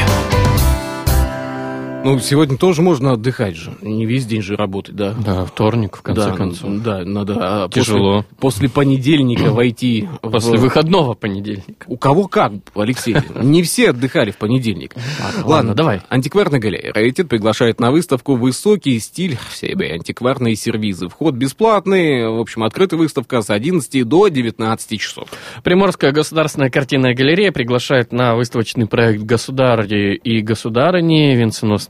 Ну, 2.04 2.18
сегодня 2.20 2.58
тоже 2.58 2.82
можно 2.82 3.14
отдыхать 3.14 3.56
же. 3.56 3.74
Не 3.82 4.08
весь 4.08 4.26
день 4.26 4.42
же 4.42 4.56
работать, 4.56 4.96
да. 4.96 5.14
Да, 5.14 5.46
вторник, 5.46 5.98
в 5.98 6.02
конце 6.02 6.32
да, 6.32 6.36
концов. 6.36 6.82
Да, 6.82 7.06
надо 7.06 7.36
а, 7.38 7.70
Тяжело. 7.70 8.24
После, 8.40 8.68
после 8.68 8.70
понедельника 8.70 9.52
войти 9.52 10.10
После 10.22 10.58
в... 10.58 10.62
выходного 10.62 11.14
понедельника. 11.14 11.86
У 11.88 11.98
кого 11.98 12.28
как, 12.28 12.54
Алексей? 12.76 13.16
Не 13.36 13.62
все 13.62 13.92
отдыхали 13.92 14.32
в 14.32 14.38
понедельник. 14.38 14.96
Ладно, 15.20 15.48
ладно, 15.48 15.76
давай. 15.76 16.02
Антикварная 16.10 16.60
галерея 16.60 16.92
«Раритет» 16.92 17.30
приглашает 17.30 17.80
на 17.80 17.92
выставку 17.92 18.36
«Высокий 18.36 19.00
стиль» 19.00 19.38
в 19.50 19.56
себе 19.56 19.94
антикварные 19.94 20.56
сервизы. 20.56 21.08
Вход 21.08 21.36
бесплатный. 21.36 22.28
В 22.28 22.40
общем, 22.40 22.64
открыта 22.64 22.98
выставка 22.98 23.44
с 23.44 23.52
11 23.52 24.08
до 24.08 24.28
19 24.28 25.00
часов. 25.00 25.30
Приморская 25.64 26.12
государственная 26.12 26.72
картинная 26.72 27.14
галерея 27.14 27.52
приглашает 27.52 28.12
на 28.12 28.36
выставочный 28.36 28.88
проект 28.88 29.22
«Государи 29.24 30.16
и 30.16 30.42
государыни. 30.42 31.36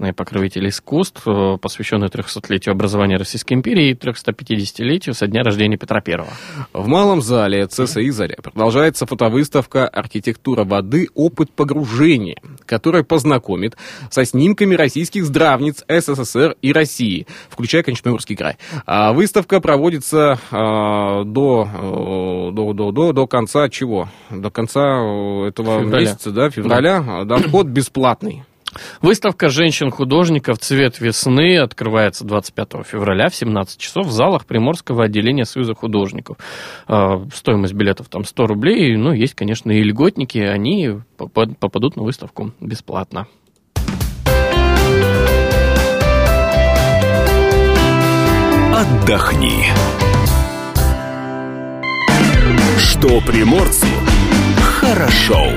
Венценосные 0.01 0.13
покровители 0.13 0.69
искусств», 0.69 1.21
э, 1.27 1.57
посвященный 1.61 2.07
300-летию 2.07 2.71
образования 2.73 3.17
Российской 3.17 3.53
империи 3.53 3.91
и 3.91 3.93
350-летию 3.93 5.13
со 5.13 5.27
дня 5.27 5.43
рождения 5.43 5.77
Петра 5.77 6.01
Первого. 6.01 6.31
В 6.73 6.87
малом 6.87 7.21
зале 7.21 7.67
ЦСИ 7.67 8.09
«Заря» 8.09 8.35
продолжается 8.41 9.05
фотовыставка 9.05 9.87
«Архитектура 9.87 10.63
воды. 10.63 11.07
Опыт 11.13 11.51
погружения», 11.51 12.37
которая 12.65 13.03
познакомит 13.03 13.77
со 14.09 14.25
снимками 14.25 14.75
российских 14.75 15.25
здравниц 15.25 15.83
СССР 15.87 16.55
и 16.61 16.73
России, 16.73 17.27
включая, 17.49 17.83
конечно, 17.83 18.03
Приморский 18.03 18.35
край. 18.35 18.57
А 18.85 19.13
выставка 19.13 19.61
проводится 19.61 20.39
а, 20.51 21.23
до, 21.23 21.67
э, 21.71 22.51
до, 22.53 22.73
до, 22.73 22.91
до, 22.91 23.13
до 23.13 23.27
конца 23.27 23.69
чего? 23.69 24.09
До 24.31 24.49
конца 24.49 24.81
э, 24.81 25.47
этого 25.49 25.81
Февраля. 25.81 25.99
месяца, 25.99 26.31
да, 26.31 26.49
февраля. 26.49 27.23
Да, 27.25 27.37
вход 27.37 27.67
бесплатный. 27.67 28.43
Выставка 29.01 29.49
женщин-художников 29.49 30.59
«Цвет 30.59 30.99
весны» 30.99 31.57
открывается 31.57 32.23
25 32.25 32.85
февраля 32.85 33.29
в 33.29 33.35
17 33.35 33.79
часов 33.79 34.07
в 34.07 34.11
залах 34.11 34.45
Приморского 34.45 35.05
отделения 35.05 35.45
Союза 35.45 35.73
художников. 35.73 36.37
Э, 36.87 37.25
Стоимость 37.33 37.73
билетов 37.73 38.07
там 38.09 38.23
100 38.23 38.47
рублей. 38.47 38.95
Ну, 38.95 39.11
есть, 39.11 39.35
конечно, 39.35 39.71
и 39.71 39.83
льготники, 39.83 40.37
они 40.37 40.99
попад- 41.17 41.57
попадут 41.59 41.95
на 41.95 42.03
выставку 42.03 42.53
бесплатно. 42.59 43.27
Отдохни. 48.75 49.65
Что 52.77 53.21
приморцу 53.21 53.87
хорошо. 54.61 55.47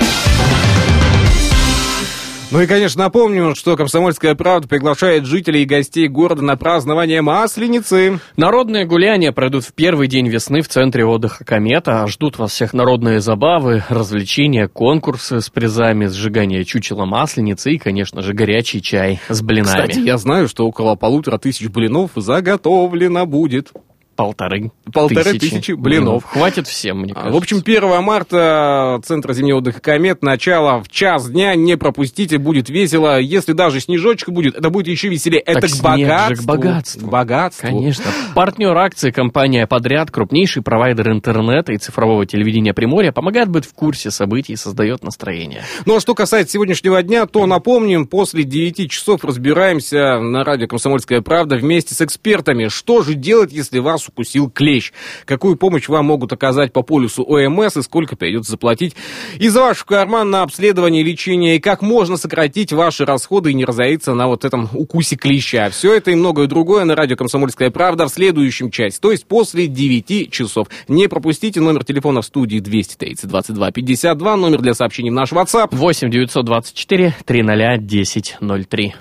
Ну 2.54 2.60
и, 2.60 2.68
конечно, 2.68 3.02
напомню, 3.02 3.56
что 3.56 3.76
«Комсомольская 3.76 4.36
правда» 4.36 4.68
приглашает 4.68 5.26
жителей 5.26 5.64
и 5.64 5.66
гостей 5.66 6.06
города 6.06 6.40
на 6.40 6.56
празднование 6.56 7.20
Масленицы. 7.20 8.20
Народные 8.36 8.86
гуляния 8.86 9.32
пройдут 9.32 9.64
в 9.64 9.72
первый 9.72 10.06
день 10.06 10.28
весны 10.28 10.60
в 10.60 10.68
центре 10.68 11.04
отдыха 11.04 11.44
«Комета». 11.44 12.06
Ждут 12.06 12.38
вас 12.38 12.52
всех 12.52 12.72
народные 12.72 13.18
забавы, 13.18 13.82
развлечения, 13.88 14.68
конкурсы 14.68 15.40
с 15.40 15.50
призами, 15.50 16.06
сжигание 16.06 16.64
чучела 16.64 17.06
масленицы 17.06 17.72
и, 17.72 17.78
конечно 17.78 18.22
же, 18.22 18.34
горячий 18.34 18.80
чай 18.80 19.18
с 19.28 19.42
блинами. 19.42 19.88
Кстати, 19.88 19.98
я 19.98 20.16
знаю, 20.16 20.46
что 20.46 20.64
около 20.64 20.94
полутора 20.94 21.38
тысяч 21.38 21.68
блинов 21.68 22.12
заготовлено 22.14 23.26
будет. 23.26 23.72
Полторы, 24.16 24.70
Полторы 24.92 25.38
тысячи 25.38 25.72
блинов. 25.72 26.24
Хватит 26.24 26.66
всем, 26.66 27.00
мне 27.00 27.12
А, 27.12 27.14
кажется. 27.14 27.32
В 27.34 27.36
общем, 27.36 27.58
1 27.64 28.02
марта 28.02 29.00
Центр 29.04 29.32
зимнего 29.32 29.58
отдыха 29.58 29.80
«Комет». 29.80 30.22
Начало 30.22 30.82
в 30.82 30.88
час 30.88 31.28
дня. 31.30 31.54
Не 31.54 31.76
пропустите, 31.76 32.38
будет 32.38 32.68
весело. 32.68 33.18
Если 33.18 33.52
даже 33.52 33.80
снежочек 33.80 34.30
будет, 34.30 34.54
это 34.56 34.70
будет 34.70 34.88
еще 34.88 35.08
веселее. 35.08 35.42
Так 35.42 35.56
это 35.56 35.66
к 35.66 35.70
снег 35.70 35.76
же 35.76 35.82
богатству. 35.82 36.42
к 36.42 36.46
богатству. 36.46 37.06
К 37.06 37.10
богатству. 37.10 37.68
Конечно. 37.68 38.04
Партнер 38.34 38.76
акции 38.76 39.10
компания 39.10 39.66
«Подряд», 39.66 40.10
крупнейший 40.10 40.62
провайдер 40.62 41.10
интернета 41.10 41.72
и 41.72 41.78
цифрового 41.78 42.26
телевидения 42.26 42.74
Приморья, 42.74 43.12
помогает 43.12 43.48
быть 43.48 43.66
в 43.66 43.74
курсе 43.74 44.10
событий 44.10 44.52
и 44.54 44.56
создает 44.56 45.02
настроение. 45.02 45.62
Ну 45.86 45.96
а 45.96 46.00
что 46.00 46.14
касается 46.14 46.52
сегодняшнего 46.52 47.02
дня, 47.02 47.26
то 47.26 47.46
напомним, 47.46 48.06
после 48.06 48.44
9 48.44 48.90
часов 48.90 49.24
разбираемся 49.24 50.18
на 50.20 50.44
радио 50.44 50.66
«Комсомольская 50.66 51.20
правда» 51.20 51.56
вместе 51.56 51.94
с 51.94 52.00
экспертами. 52.00 52.68
Что 52.68 53.02
же 53.02 53.14
делать, 53.14 53.52
если 53.52 53.78
вас 53.78 54.03
укусил 54.08 54.50
клещ? 54.50 54.92
Какую 55.24 55.56
помощь 55.56 55.88
вам 55.88 56.06
могут 56.06 56.32
оказать 56.32 56.72
по 56.72 56.82
полюсу 56.82 57.22
ОМС 57.22 57.76
и 57.76 57.82
сколько 57.82 58.16
придется 58.16 58.52
заплатить 58.52 58.94
из 59.38 59.54
вашего 59.54 59.86
кармана 59.86 60.30
на 60.30 60.42
обследование 60.42 61.02
и 61.02 61.04
лечение? 61.04 61.56
И 61.56 61.60
как 61.60 61.82
можно 61.82 62.16
сократить 62.16 62.72
ваши 62.72 63.04
расходы 63.04 63.50
и 63.50 63.54
не 63.54 63.64
разориться 63.64 64.14
на 64.14 64.26
вот 64.26 64.44
этом 64.44 64.68
укусе 64.72 65.16
клеща? 65.16 65.70
Все 65.70 65.94
это 65.94 66.10
и 66.10 66.14
многое 66.14 66.46
другое 66.46 66.84
на 66.84 66.94
радио 66.94 67.16
«Комсомольская 67.16 67.70
правда» 67.70 68.06
в 68.06 68.10
следующем 68.10 68.70
части, 68.70 69.00
то 69.00 69.10
есть 69.10 69.26
после 69.26 69.66
9 69.66 70.30
часов. 70.30 70.68
Не 70.88 71.08
пропустите 71.08 71.60
номер 71.60 71.84
телефона 71.84 72.22
в 72.22 72.26
студии 72.26 72.58
230 72.58 73.28
22 73.28 73.70
52, 73.72 74.36
номер 74.36 74.60
для 74.60 74.74
сообщений 74.74 75.10
в 75.10 75.14
наш 75.14 75.32
WhatsApp. 75.32 75.68
8 75.70 76.10
924 76.10 77.14
300 77.24 77.74
1003. 77.74 78.94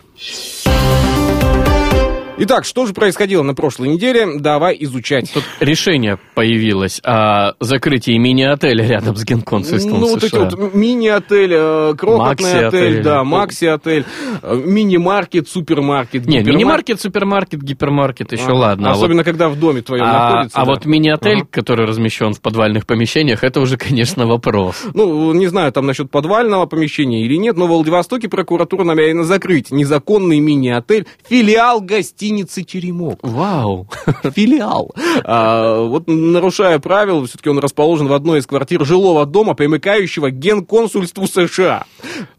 Итак, 2.36 2.66
что 2.66 2.88
же 2.88 2.94
происходило 2.94 3.44
на 3.44 3.54
прошлой 3.54 3.90
неделе? 3.90 4.40
Давай 4.40 4.76
изучать. 4.80 5.32
Тут 5.32 5.44
решение 5.60 6.18
появилось 6.34 7.00
о 7.04 7.54
закрытии 7.60 8.18
мини-отеля 8.18 8.88
рядом 8.88 9.16
с 9.16 9.24
генконсульством 9.24 10.00
Ну, 10.00 10.08
вот 10.08 10.24
эти 10.24 10.32
США. 10.32 10.50
вот 10.50 10.74
мини-отель, 10.74 11.52
э, 11.54 11.94
крохотный 11.96 12.66
отель, 12.68 13.04
да, 13.04 13.24
макси-отель, 13.24 14.06
э, 14.42 14.62
мини-маркет, 14.66 15.48
супермаркет, 15.48 16.26
Не, 16.26 16.40
гипермаркет. 16.40 16.48
мини-маркет, 16.56 17.02
супермаркет, 17.02 17.62
гипермаркет, 17.62 18.32
еще 18.32 18.46
Ага. 18.46 18.54
ладно. 18.56 18.90
а 18.90 18.94
вот- 18.94 19.04
Особенно, 19.04 19.24
когда 19.24 19.48
в 19.48 19.60
доме 19.60 19.84
твоем 19.84 20.04
а, 20.04 20.32
находится. 20.32 20.58
а 20.60 20.66
да. 20.66 20.72
вот 20.72 20.86
мини-отель, 20.88 21.38
Ага. 21.38 21.48
который 21.52 21.86
размещен 21.86 22.34
в 22.34 22.42
подвальных 22.42 22.88
помещениях, 22.88 23.44
это 23.44 23.62
уже, 23.62 23.78
конечно, 23.78 24.26
вопрос. 24.26 24.84
Ну, 24.96 25.32
не 25.34 25.46
знаю, 25.48 25.72
там 25.72 25.86
насчет 25.86 26.10
подвального 26.10 26.66
помещения 26.66 27.24
или 27.26 27.36
нет, 27.36 27.58
но 27.58 27.68
в 27.68 27.70
Владивостоке 27.70 28.28
прокуратура 28.28 28.84
намерена 28.84 29.24
закрыть 29.24 29.70
незаконный 29.70 30.40
мини-отель, 30.40 31.06
филиал 31.30 31.80
гостиницы 32.24 32.64
«Теремок». 32.64 33.20
Вау. 33.22 33.88
Филиал. 34.36 34.92
А, 35.24 35.82
вот 35.84 36.08
нарушая 36.08 36.80
правила, 36.80 37.26
все-таки 37.26 37.50
он 37.50 37.60
расположен 37.60 38.08
в 38.08 38.14
одной 38.14 38.40
из 38.40 38.48
квартир 38.48 38.86
жилого 38.86 39.26
дома, 39.26 39.54
примыкающего 39.54 40.30
к 40.30 40.34
генконсульству 40.34 41.28
США. 41.28 41.86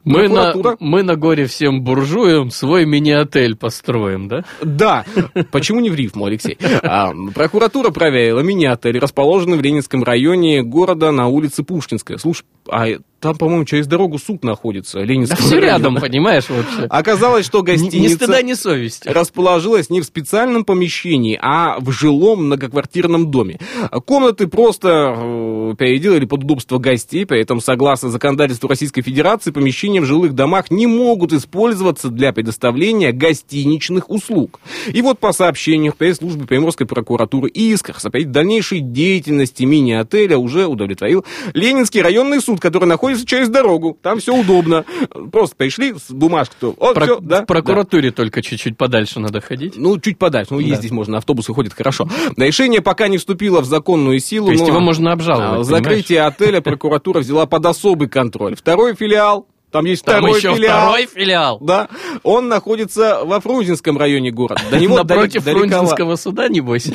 Мы 0.04 0.28
на, 0.28 0.54
мы 0.80 1.02
на 1.02 1.16
горе 1.16 1.46
всем 1.46 1.82
буржуям 1.82 2.50
свой 2.50 2.86
мини-отель 2.86 3.56
построим, 3.56 4.28
да? 4.28 4.44
Да. 4.62 5.04
Почему 5.50 5.80
не 5.80 5.90
в 5.90 5.94
рифму, 5.94 6.26
Алексей? 6.26 6.58
А, 6.82 7.12
прокуратура 7.34 7.90
проверила 7.90 8.40
мини-отель, 8.40 8.98
расположенный 8.98 9.58
в 9.58 9.62
Ленинском 9.62 10.02
районе 10.02 10.62
города 10.62 11.10
на 11.10 11.28
улице 11.28 11.62
Пушкинская. 11.62 12.18
Слушай, 12.18 12.44
а 12.68 12.86
там, 13.24 13.36
по-моему, 13.38 13.64
через 13.64 13.86
дорогу 13.86 14.18
суд 14.18 14.44
находится, 14.44 14.98
Да 14.98 15.04
Ленинский 15.06 15.38
все 15.38 15.58
рядом, 15.58 15.96
понимаешь, 15.96 16.44
вообще. 16.50 16.82
Оказалось, 16.90 17.46
что 17.46 17.60
Ни, 17.60 17.70
ни 17.70 17.76
гостиница... 17.76 18.16
стыда, 18.16 18.42
ни 18.42 18.52
совести. 18.52 19.08
расположилась 19.08 19.88
не 19.88 20.02
в 20.02 20.04
специальном 20.04 20.66
помещении, 20.66 21.38
а 21.40 21.78
в 21.80 21.90
жилом 21.90 22.44
многоквартирном 22.44 23.30
доме. 23.30 23.58
Комнаты 24.04 24.46
просто 24.46 25.14
э, 25.16 25.74
переделали 25.78 26.26
под 26.26 26.44
удобство 26.44 26.76
гостей, 26.76 27.24
при 27.24 27.40
этом, 27.40 27.62
согласно 27.62 28.10
законодательству 28.10 28.68
Российской 28.68 29.00
Федерации, 29.00 29.52
помещения 29.52 30.02
в 30.02 30.04
жилых 30.04 30.34
домах 30.34 30.70
не 30.70 30.86
могут 30.86 31.32
использоваться 31.32 32.10
для 32.10 32.30
предоставления 32.34 33.12
гостиничных 33.12 34.10
услуг. 34.10 34.60
И 34.92 35.00
вот 35.00 35.18
по 35.18 35.32
сообщению 35.32 35.94
пресс-службы 35.96 36.44
Приморской 36.44 36.86
прокуратуры 36.86 37.48
иск 37.48 37.88
о 37.88 38.10
дальнейшей 38.24 38.80
деятельности 38.80 39.62
мини-отеля 39.62 40.36
уже 40.36 40.66
удовлетворил 40.66 41.24
Ленинский 41.54 42.02
районный 42.02 42.42
суд, 42.42 42.53
который 42.60 42.86
находится 42.86 43.26
через 43.26 43.48
дорогу. 43.48 43.98
Там 44.02 44.18
все 44.20 44.34
удобно. 44.38 44.84
Просто 45.32 45.56
пришли 45.56 45.94
с 45.94 46.10
бумажкой, 46.10 46.56
то, 46.60 46.74
о, 46.78 46.94
Про- 46.94 47.04
всё, 47.04 47.20
да, 47.20 47.42
в 47.42 47.46
прокуратуре 47.46 48.10
только 48.10 48.42
чуть-чуть 48.42 48.76
подальше 48.76 49.20
надо 49.20 49.40
ходить. 49.40 49.74
ну, 49.76 49.98
чуть 49.98 50.18
подальше. 50.18 50.54
Ну, 50.54 50.60
ездить 50.60 50.90
можно, 50.90 51.18
автобусы 51.18 51.52
ходят 51.52 51.72
хорошо. 51.72 52.08
Решение 52.36 52.80
пока 52.80 53.08
не 53.08 53.18
вступило 53.18 53.60
в 53.60 53.64
законную 53.64 54.18
силу. 54.20 54.46
То 54.46 54.52
есть 54.52 54.64
но, 54.64 54.68
его 54.70 54.80
можно 54.80 55.12
обжаловать, 55.12 55.60
а, 55.60 55.64
Закрытие 55.64 56.22
отеля 56.22 56.60
прокуратура 56.60 57.20
взяла 57.20 57.46
под 57.46 57.66
особый 57.66 58.08
контроль. 58.08 58.54
Второй 58.56 58.94
филиал, 58.94 59.46
там 59.74 59.86
есть 59.86 60.04
Там 60.04 60.18
второй 60.20 60.38
еще 60.38 60.54
филиал. 60.54 60.78
второй 60.88 61.06
филиал. 61.06 61.58
Да, 61.60 61.88
он 62.22 62.46
находится 62.46 63.22
во 63.24 63.40
Фрунзенском 63.40 63.98
районе 63.98 64.30
города. 64.30 64.62
До 64.70 64.78
него 64.78 64.98
Напротив. 64.98 65.42
Фрунзенского 65.42 66.14
суда, 66.14 66.48
небось. 66.48 66.88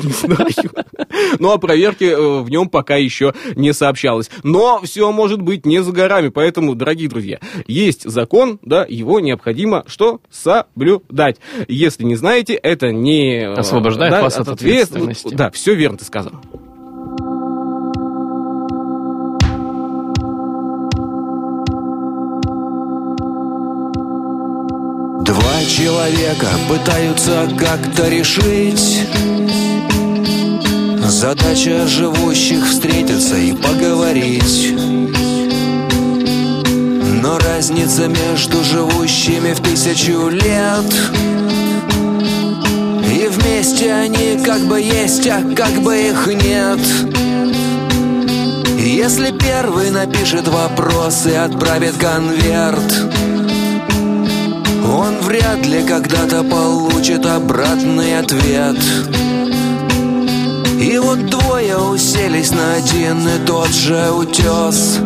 Ну, 1.39 1.51
о 1.51 1.57
проверке 1.57 2.11
э, 2.11 2.39
в 2.39 2.49
нем 2.49 2.69
пока 2.69 2.95
еще 2.95 3.33
не 3.55 3.73
сообщалось. 3.73 4.29
Но 4.43 4.79
все 4.81 5.11
может 5.11 5.41
быть 5.41 5.65
не 5.65 5.83
за 5.83 5.91
горами, 5.91 6.29
поэтому, 6.29 6.73
дорогие 6.73 7.09
друзья, 7.09 7.39
есть 7.67 8.09
закон, 8.09 8.59
да, 8.61 8.85
его 8.87 9.19
необходимо 9.19 9.83
что? 9.85 10.21
Соблюдать. 10.31 11.35
Если 11.67 12.05
не 12.05 12.15
знаете, 12.15 12.53
это 12.53 12.93
не... 12.93 13.39
э, 13.41 13.53
Освобождает 13.55 14.13
да, 14.13 14.21
вас 14.21 14.37
от 14.37 14.47
ответственности. 14.47 15.33
Да, 15.33 15.51
все 15.51 15.73
верно 15.75 15.97
ты 15.97 16.05
сказал. 16.05 16.33
Два 25.29 25.63
человека 25.63 26.47
пытаются 26.67 27.47
как-то 27.55 28.09
решить. 28.09 29.05
Задача 31.05 31.85
живущих 31.85 32.67
встретиться 32.67 33.35
и 33.37 33.53
поговорить. 33.53 34.73
Но 37.21 37.37
разница 37.37 38.07
между 38.07 38.63
живущими 38.63 39.53
в 39.53 39.59
тысячу 39.59 40.29
лет. 40.29 40.91
И 43.05 43.27
вместе 43.27 43.93
они 43.93 44.43
как 44.43 44.61
бы 44.61 44.81
есть, 44.81 45.27
а 45.27 45.43
как 45.55 45.73
бы 45.83 45.95
их 45.95 46.25
нет. 46.25 46.79
Если 48.79 49.29
первый 49.37 49.91
напишет 49.91 50.47
вопрос 50.47 51.27
и 51.27 51.35
отправит 51.35 51.97
конверт 51.97 53.18
Он 54.91 55.19
вряд 55.21 55.65
ли 55.65 55.83
когда-то 55.83 56.43
получит 56.43 57.25
обратный 57.25 58.17
ответ. 58.17 58.77
И 60.79 60.97
вот 60.97 61.25
двое 61.27 61.77
уселись 61.77 62.51
на 62.51 62.73
один 62.73 63.27
и 63.27 63.45
тот 63.45 63.69
же 63.69 64.11
утес. 64.11 64.99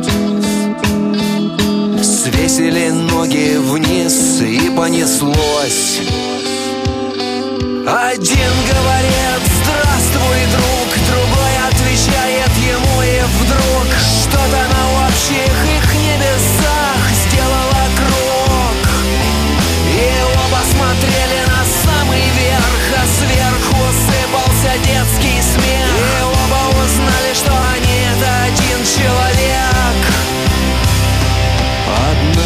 Свесили 2.02 2.90
ноги 2.90 3.58
вниз 3.58 4.42
и 4.42 4.70
понеслось. 4.70 6.00
Один 7.86 8.54
говорит 8.70 9.42
«Здравствуй, 9.64 10.40
друг», 10.56 10.73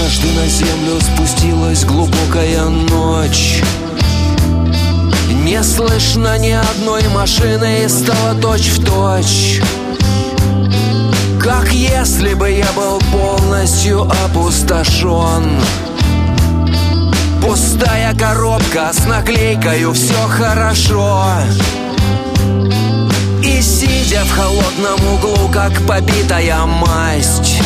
Однажды 0.08 0.32
на 0.40 0.48
землю 0.48 1.02
спустилась 1.02 1.84
глубокая 1.84 2.64
ночь. 2.64 3.62
Не 5.44 5.62
слышно 5.62 6.38
ни 6.38 6.52
одной 6.52 7.06
машины 7.10 7.84
и 7.84 7.90
стало 7.90 8.34
точь 8.42 8.70
в 8.70 8.86
точь 8.86 9.62
Как 11.42 11.74
если 11.74 12.36
бы 12.36 12.50
я 12.50 12.72
был 12.72 13.02
полностью 13.12 14.04
опустошен 14.24 15.60
Пустая 17.46 18.16
коробка 18.16 18.92
с 18.94 19.06
наклейкою 19.08 19.92
«Все 19.92 20.26
хорошо» 20.30 21.22
И 23.44 23.62
сидя 23.62 24.24
в 24.24 24.32
холодном 24.32 25.16
углу, 25.16 25.50
как 25.52 25.74
побитая 25.86 26.66
масть 26.66 27.62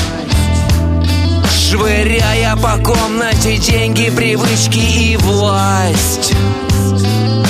Швыряя 1.71 2.57
по 2.57 2.77
комнате 2.83 3.55
деньги, 3.55 4.09
привычки 4.09 5.13
и 5.13 5.15
власть. 5.15 6.33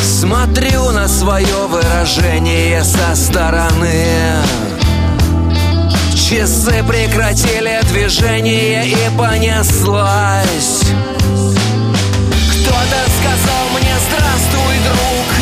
Смотрю 0.03 0.91
на 0.91 1.07
свое 1.07 1.65
выражение 1.67 2.84
со 2.84 3.15
стороны. 3.15 4.05
Часы 6.13 6.84
прекратили 6.88 7.79
движение 7.91 8.86
и 8.89 9.17
понеслась. 9.17 10.84
Кто-то 12.51 13.01
сказал 13.17 13.69
мне 13.73 13.95
«Здравствуй, 14.07 14.75
друг» 14.86 15.40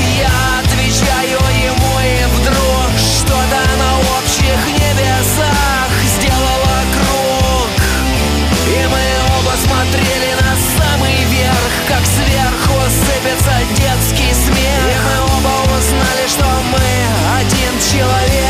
человек 17.91 18.48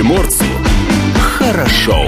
приморцу 0.00 0.44
хорошо. 1.20 2.06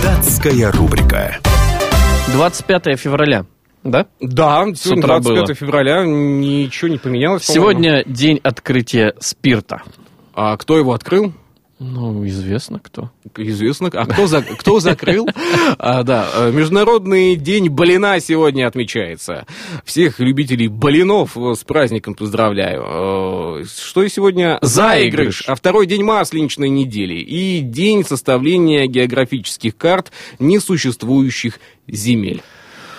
Датская 0.00 0.70
рубрика. 0.70 1.36
25 2.32 2.96
февраля, 2.96 3.44
да? 3.82 4.06
Да, 4.20 4.66
сегодня 4.76 5.02
утра 5.02 5.18
25 5.18 5.24
было. 5.24 5.54
февраля, 5.56 6.04
ничего 6.04 6.86
не 6.86 6.98
поменялось. 6.98 7.44
по-моему. 7.44 7.72
Сегодня 7.72 8.04
день 8.06 8.38
открытия 8.44 9.14
спирта. 9.18 9.82
А 10.34 10.56
кто 10.56 10.78
его 10.78 10.92
открыл? 10.92 11.32
Ну, 11.80 12.26
известно 12.26 12.80
кто. 12.80 13.12
Известно. 13.36 13.88
А 13.92 14.04
кто, 14.06 14.26
за, 14.26 14.42
кто 14.42 14.80
закрыл? 14.80 15.28
А, 15.78 16.02
да, 16.02 16.28
э, 16.34 16.50
Международный 16.52 17.36
день 17.36 17.68
блина 17.68 18.18
сегодня 18.20 18.66
отмечается. 18.66 19.46
Всех 19.84 20.18
любителей 20.18 20.66
блинов 20.68 21.36
э, 21.36 21.54
с 21.54 21.62
праздником 21.62 22.14
поздравляю. 22.14 23.60
Э, 23.60 23.64
Что 23.64 24.02
и 24.02 24.08
сегодня? 24.08 24.58
Заигрыш. 24.60 25.44
А 25.46 25.54
второй 25.54 25.86
день 25.86 26.02
масленичной 26.02 26.68
недели. 26.68 27.14
И 27.14 27.60
день 27.60 28.04
составления 28.04 28.86
географических 28.86 29.76
карт 29.76 30.10
несуществующих 30.38 31.60
земель. 31.86 32.42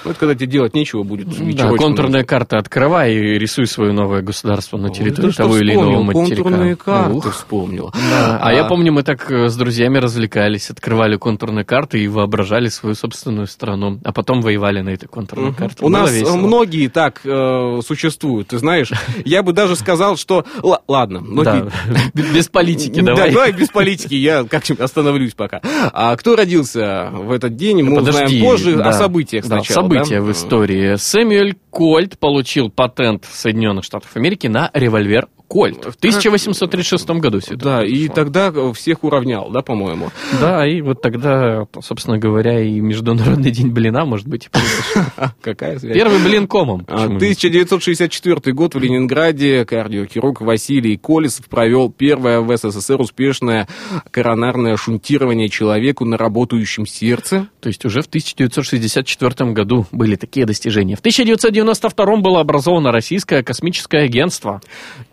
Вот 0.04 0.18
когда 0.18 0.36
тебе 0.36 0.48
делать 0.48 0.74
нечего 0.74 1.04
будет. 1.04 1.28
Да, 1.30 1.44
вечерочком. 1.44 1.78
контурная 1.78 2.24
карта 2.24 2.58
открывай 2.58 3.14
и 3.14 3.38
рисуй 3.40 3.68
свое 3.68 3.92
новое 3.92 4.22
государство 4.22 4.78
на 4.78 4.90
территории 4.90 5.32
что 5.32 5.44
того 5.44 5.58
или 5.58 5.74
иного 5.74 6.02
материка. 6.04 6.44
Контурные 6.44 6.76
карты 6.76 7.14
Ух. 7.18 7.34
вспомнил. 7.34 7.92
Да. 7.94 8.40
А, 8.42 8.54
я 8.54 8.64
помню, 8.66 8.92
мы 8.94 9.04
так 9.04 9.30
э, 9.32 9.50
с 9.50 9.56
друзьями 9.56 9.98
развлекались, 9.98 10.70
открывали 10.70 11.18
контурные 11.18 11.66
карты 11.66 12.00
и 12.04 12.08
воображали 12.08 12.68
свою 12.70 12.96
собственную 12.96 13.48
страну, 13.48 14.00
а 14.04 14.12
потом 14.14 14.42
воевали 14.42 14.82
на 14.82 14.90
этой 14.90 15.08
контурной 15.08 15.54
карте. 15.54 15.78
У 15.82 15.90
Было 15.90 16.00
нас 16.02 16.12
весело. 16.14 16.38
многие 16.38 16.88
так 16.88 17.22
э, 17.26 17.80
существуют, 17.86 18.50
ты 18.50 18.58
знаешь. 18.60 18.92
Я 19.26 19.44
бы 19.44 19.54
даже 19.54 19.76
сказал, 19.76 20.16
что... 20.18 20.46
Л- 20.64 20.80
ладно. 20.88 21.22
Да, 21.44 21.68
без 22.14 22.48
политики 22.48 23.02
Да, 23.02 23.16
давай. 23.16 23.32
давай 23.32 23.52
без 23.52 23.70
политики, 23.70 24.14
я 24.16 24.44
как-нибудь 24.44 24.82
остановлюсь 24.82 25.34
пока. 25.34 25.62
А 25.94 26.16
кто 26.16 26.36
родился 26.36 27.10
в 27.12 27.32
этот 27.32 27.56
день, 27.56 27.84
мы 27.84 28.00
узнаем 28.02 28.42
позже. 28.44 28.76
да. 28.78 28.90
О 28.90 28.94
событиях 28.94 29.46
Да, 29.48 29.58
сначала. 29.58 29.89
События 29.90 30.20
да? 30.20 30.22
в 30.26 30.32
истории. 30.32 30.96
Сэмюэль 30.96 31.56
Кольт 31.70 32.20
получил 32.20 32.70
патент 32.70 33.26
Соединенных 33.26 33.84
Штатов 33.84 34.16
Америки 34.16 34.48
на 34.48 34.72
револьвер 34.74 35.28
Кольт. 35.50 35.84
В 35.84 35.96
1836 35.96 37.10
году 37.10 37.40
все 37.40 37.56
это 37.56 37.64
Да, 37.64 37.84
и 37.84 38.08
произошло. 38.08 38.16
тогда 38.16 38.74
всех 38.74 39.04
уравнял, 39.04 39.50
да, 39.50 39.62
по-моему? 39.62 40.12
Да, 40.40 40.66
и 40.66 40.82
вот 40.82 41.02
тогда, 41.02 41.66
собственно 41.82 42.20
говоря, 42.20 42.62
и 42.62 42.80
Международный 42.80 43.50
день 43.50 43.70
блина, 43.72 44.06
может 44.06 44.28
быть, 44.28 44.46
и. 44.46 44.50
Какая 45.42 45.80
связь? 45.80 45.96
Первый 45.96 46.24
блин 46.24 46.48
комом. 46.48 46.86
А, 46.88 46.98
Почему 46.98 47.14
нет? 47.14 47.24
1964 47.24 48.54
год 48.54 48.76
в 48.76 48.80
Ленинграде 48.80 49.66
кардиохирург 49.66 50.42
Василий 50.42 50.98
Колесов 50.98 51.48
провел 51.48 51.92
первое 51.92 52.42
в 52.42 52.56
СССР 52.56 53.02
успешное 53.02 53.68
коронарное 54.12 54.78
шунтирование 54.78 55.50
человеку 55.50 56.06
на 56.06 56.16
работающем 56.16 56.86
сердце. 56.86 57.48
То 57.60 57.68
есть 57.70 57.84
уже 57.86 58.02
в 58.02 58.06
1964 58.06 59.52
году 59.52 59.88
были 59.92 60.16
такие 60.16 60.46
достижения. 60.46 60.96
В 60.96 61.00
1992 61.00 62.18
было 62.18 62.40
образовано 62.40 62.92
Российское 62.92 63.42
космическое 63.42 64.04
агентство. 64.04 64.62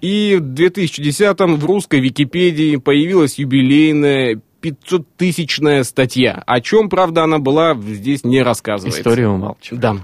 И 0.03 0.26
И 0.27 0.37
в 0.37 0.43
2010-м 0.43 1.57
в 1.57 1.65
русской 1.65 2.01
Википедии 2.01 2.77
появилась 2.77 3.39
юбилейная 3.39 4.41
500-тысячная 4.61 5.85
статья. 5.85 6.43
О 6.47 6.61
чем, 6.61 6.89
правда, 6.89 7.23
она 7.23 7.39
была, 7.39 7.75
здесь 7.75 8.25
не 8.25 8.43
рассказывается. 8.43 9.01
История 9.01 9.29
умалчивает. 9.29 9.81
Да. 9.81 9.97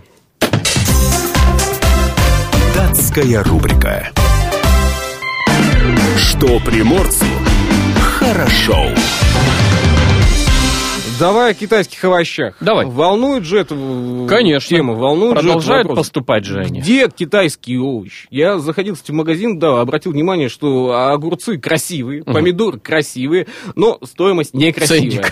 Датская 2.76 3.42
рубрика. 3.42 4.10
Что 6.16 6.60
приморцу 6.60 7.26
хорошо. 8.00 8.88
Давай 11.22 11.52
о 11.52 11.54
китайских 11.54 12.02
овощах. 12.02 12.56
Давай. 12.60 12.84
Волнует 12.84 13.44
же 13.44 13.60
эту 13.60 14.26
Конечно. 14.28 14.68
тему, 14.68 14.96
волнует 14.96 15.36
же 15.36 15.42
Продолжают 15.44 15.86
вопрос. 15.86 16.06
поступать 16.06 16.44
же 16.44 16.58
они. 16.58 16.80
Где 16.80 17.08
китайские 17.08 17.80
овощи? 17.80 18.26
Я 18.32 18.58
заходил, 18.58 18.94
кстати, 18.94 19.12
в 19.12 19.14
магазин, 19.14 19.60
да, 19.60 19.80
обратил 19.80 20.10
внимание, 20.10 20.48
что 20.48 20.90
огурцы 21.12 21.58
красивые, 21.58 22.24
помидоры 22.24 22.80
красивые, 22.80 23.46
но 23.76 24.00
стоимость 24.02 24.52
некрасивая. 24.52 25.26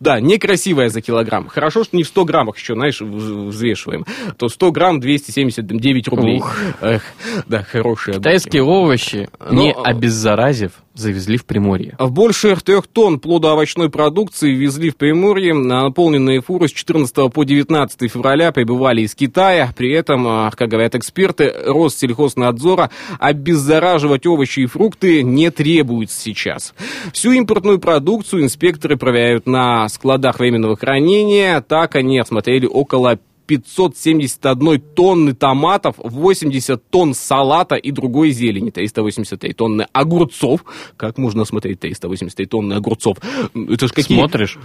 Да, 0.00 0.20
некрасивая 0.20 0.90
за 0.90 1.00
килограмм. 1.00 1.48
Хорошо, 1.48 1.84
что 1.84 1.96
не 1.96 2.02
в 2.02 2.08
100 2.08 2.24
граммах 2.26 2.58
еще, 2.58 2.74
знаешь, 2.74 3.00
взвешиваем. 3.00 4.04
То 4.36 4.50
100 4.50 4.72
грамм 4.72 5.00
279 5.00 6.08
рублей. 6.08 6.40
Ух. 6.40 6.54
Эх, 6.82 7.02
да, 7.46 7.62
хорошие 7.62 8.16
огурцы. 8.16 8.20
Китайские 8.28 8.62
овощи, 8.62 9.30
Но- 9.40 9.62
не 9.62 9.72
обеззаразив, 9.72 10.72
завезли 10.92 11.38
в 11.38 11.46
Приморье. 11.46 11.94
В 11.98 12.10
Больше 12.10 12.56
трех 12.56 12.86
тонн 12.88 13.20
плодоовощной 13.20 13.88
продукции 13.88 14.52
везли 14.52 14.90
в 14.90 14.96
Приморье. 14.98 15.54
Наполненные 15.54 16.42
фуры 16.42 16.68
с 16.68 16.72
14 16.72 17.32
по 17.32 17.44
19 17.44 18.10
февраля 18.10 18.52
прибывали 18.52 19.02
из 19.02 19.14
Китая. 19.14 19.72
При 19.76 19.92
этом, 19.92 20.26
а, 20.26 20.50
как 20.50 20.68
говорят 20.68 20.94
эксперты, 20.96 21.52
Россельхознадзора 21.64 22.90
обеззараживать 23.18 24.26
овощи 24.26 24.60
и 24.60 24.66
фрукты 24.66 25.22
не 25.22 25.50
требуется 25.50 26.20
сейчас. 26.20 26.74
Всю 27.12 27.32
импортную 27.32 27.78
продукцию 27.78 28.42
инспекторы 28.42 28.96
проверяют 28.96 29.46
на 29.46 29.88
складах 29.88 30.40
временного 30.40 30.76
хранения. 30.76 31.60
Так 31.60 31.94
они 31.94 32.18
осмотрели 32.18 32.66
около 32.66 33.18
571 33.48 34.80
тонны 34.94 35.34
томатов, 35.34 35.94
80 35.98 36.90
тонн 36.90 37.14
салата 37.14 37.76
и 37.76 37.90
другой 37.90 38.30
зелени, 38.30 38.70
383 38.70 39.54
тонны 39.54 39.86
огурцов. 39.92 40.64
Как 40.96 41.16
можно 41.16 41.44
смотреть 41.46 41.80
383 41.80 42.46
тонны 42.46 42.74
огурцов? 42.74 43.16
Это 43.54 43.88
ж 43.88 43.92
какие... 43.92 44.18
Смотришь? 44.18 44.58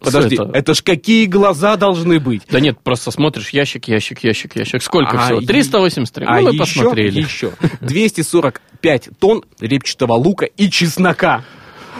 Подожди, 0.00 0.36
Что 0.36 0.50
это? 0.52 0.74
ж 0.74 0.82
какие 0.82 1.26
глаза 1.26 1.76
должны 1.76 2.20
быть? 2.20 2.42
Да 2.50 2.60
нет, 2.60 2.78
просто 2.82 3.10
смотришь 3.10 3.50
ящик, 3.50 3.88
ящик, 3.88 4.22
ящик, 4.22 4.54
ящик. 4.56 4.82
Сколько 4.82 5.18
А 5.18 5.24
всего? 5.26 5.40
и- 5.40 5.46
383. 5.46 6.26
а 6.26 6.36
ну, 6.40 6.42
мы 6.48 6.50
еще, 6.54 6.58
посмотрели. 6.60 7.20
еще 7.20 7.52
245 7.80 9.08
тонн 9.18 9.42
репчатого 9.60 10.12
лука 10.14 10.46
и 10.46 10.70
чеснока. 10.70 11.44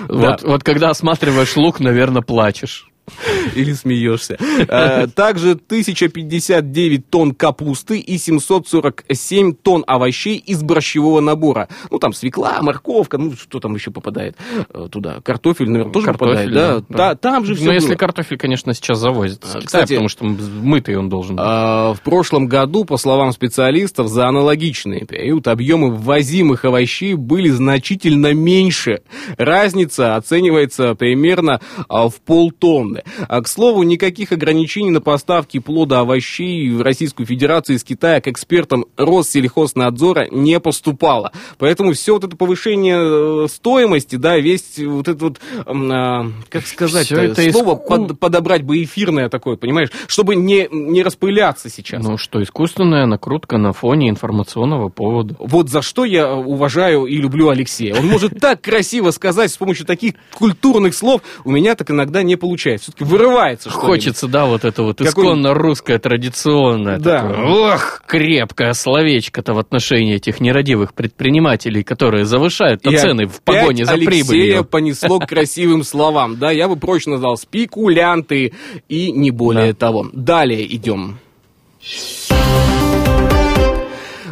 Вот, 0.09 0.43
вот 0.43 0.63
когда 0.63 0.91
осматриваешь 0.91 1.57
лук, 1.57 1.81
наверное, 1.81 2.23
плачешь. 2.23 2.87
Или 3.55 3.73
смеешься. 3.73 4.37
Э, 4.69 5.07
Также 5.07 5.53
1059 5.53 7.11
тонн 7.11 7.35
капусты 7.35 7.99
и 7.99 8.19
747 8.19 9.55
тонн 9.55 9.85
овощей 9.87 10.37
из 10.37 10.63
борщевого 10.63 11.21
набора. 11.21 11.69
Ну, 11.91 11.99
там 11.99 12.13
свекла, 12.13 12.59
морковка, 12.63 13.19
ну, 13.19 13.33
что 13.33 13.61
там 13.61 13.75
еще 13.75 13.91
попадает 13.91 14.37
э, 14.73 14.89
туда? 14.91 15.21
Картофель, 15.23 15.69
наверное, 15.71 15.93
тоже 15.93 16.13
попадает, 16.13 16.53
да? 16.53 16.81
да. 16.89 16.97
Та- 16.97 17.15
Там 17.17 17.45
же 17.45 17.55
все 17.55 17.67
Но 17.67 17.73
если 17.73 17.95
картофель, 17.95 18.39
конечно, 18.39 18.73
сейчас 18.75 18.99
завозят 18.99 19.45
с 19.45 19.57
А, 19.57 19.61
кстати, 19.61 19.93
потому 19.95 20.09
что 20.09 20.25
мытый 20.25 20.97
он 20.97 21.09
должен 21.09 21.37
быть. 21.37 21.45
А, 21.47 21.95
В 21.95 22.01
прошлом 22.01 22.47
году, 22.47 22.85
по 22.85 22.97
словам 22.97 23.33
специалистов, 23.33 24.09
за 24.09 24.27
аналогичный 24.29 25.05
период 25.07 25.47
объемы 25.49 25.91
ввозимых 25.95 26.65
овощей 26.65 27.15
были 27.15 27.49
значительно 27.51 28.33
меньше. 28.35 29.01
Разница 29.37 30.17
оценивается 30.17 30.95
примерно 30.95 31.61
а, 31.89 32.09
в 32.09 32.17
полтонны. 32.21 32.98
А, 33.29 33.41
К 33.43 33.49
слову, 33.49 33.83
никаких 33.83 34.33
ограничений 34.33 34.91
на 34.91 35.01
поставки 35.01 35.59
плода 35.59 36.01
овощей 36.01 36.71
в 36.71 36.83
Российскую 36.83 37.27
Федерацию 37.27 37.77
из 37.77 37.85
Китая 37.85 38.21
к 38.21 38.29
экспертам 38.29 38.85
Россельхознадзора 38.97 40.29
не 40.31 40.59
поступало. 40.61 41.33
Поэтому 41.59 41.93
все 41.93 42.15
вот 42.15 42.25
это 42.25 42.37
повышение 42.37 43.45
э, 43.45 43.49
стоимости, 43.49 44.17
да, 44.17 44.39
весь 44.39 44.79
вот 44.79 45.09
это 45.09 45.25
вот, 45.25 45.41
а, 45.67 46.27
как 46.49 46.67
сказать, 46.67 47.11
это 47.13 47.53
слово 47.53 47.75
иску- 47.75 47.89
под- 47.89 48.19
подобрать 48.19 48.63
бы 48.63 48.83
эфирное 48.83 49.29
такое, 49.29 49.57
понимаешь, 49.57 49.91
чтобы 50.07 50.37
не, 50.37 50.69
не 50.71 51.03
распыляться 51.03 51.69
сейчас. 51.69 52.03
Ну 52.03 52.19
что, 52.19 52.43
искусственная 52.43 53.07
накрутка 53.07 53.59
на 53.59 53.73
фоне 53.73 54.09
информационного 54.11 54.89
повода. 54.89 55.37
Вот 55.39 55.69
за 55.69 55.83
что 55.83 56.05
я 56.05 56.35
уважаю 56.35 57.07
и 57.07 57.17
люблю 57.17 57.49
Алексея. 57.49 57.95
Он 57.95 58.07
может 58.07 58.39
так 58.41 58.61
красиво 58.61 59.11
сказать 59.11 59.51
с 59.51 59.57
помощью 59.57 59.87
таких 59.87 60.15
культурных 60.35 60.95
слов, 60.95 61.23
у 61.45 61.51
меня 61.51 61.75
так 61.75 61.91
иногда 61.91 62.23
не 62.23 62.37
получается. 62.37 62.88
Все-таки 62.89 63.05
вырывается 63.05 63.69
что-нибудь. 63.69 63.87
Хочется, 63.91 64.29
да, 64.29 64.47
вот 64.47 64.65
это 64.65 64.83
вот 64.83 64.97
Какой- 64.99 65.11
исконно 65.11 65.53
русское, 65.53 65.99
традиционное. 65.99 66.99
Да. 66.99 67.21
такое. 67.21 67.75
Ох, 67.75 68.03
крепкое 68.07 68.73
словечко-то 68.73 69.53
в 69.53 69.59
отношении 69.59 70.15
этих 70.15 70.41
нерадивых 70.41 70.95
предпринимателей, 70.95 71.83
которые 71.83 72.25
завышают 72.25 72.87
И 72.87 72.97
цены 72.97 73.27
в 73.27 73.43
погоне 73.43 73.85
за 73.85 73.93
Алексея 73.93 74.25
прибылью. 74.25 74.65
понесло 74.65 75.19
к 75.19 75.27
красивым 75.27 75.83
словам. 75.85 76.39
Да, 76.39 76.51
я 76.51 76.67
бы 76.67 76.77
проще 76.77 77.11
назвал 77.11 77.37
спекулянты 77.37 78.55
и 78.89 79.13
не 79.13 79.31
более 79.31 79.73
Да. 79.73 79.79
того. 79.79 80.07
Далее 80.15 80.65
идем. 80.75 81.19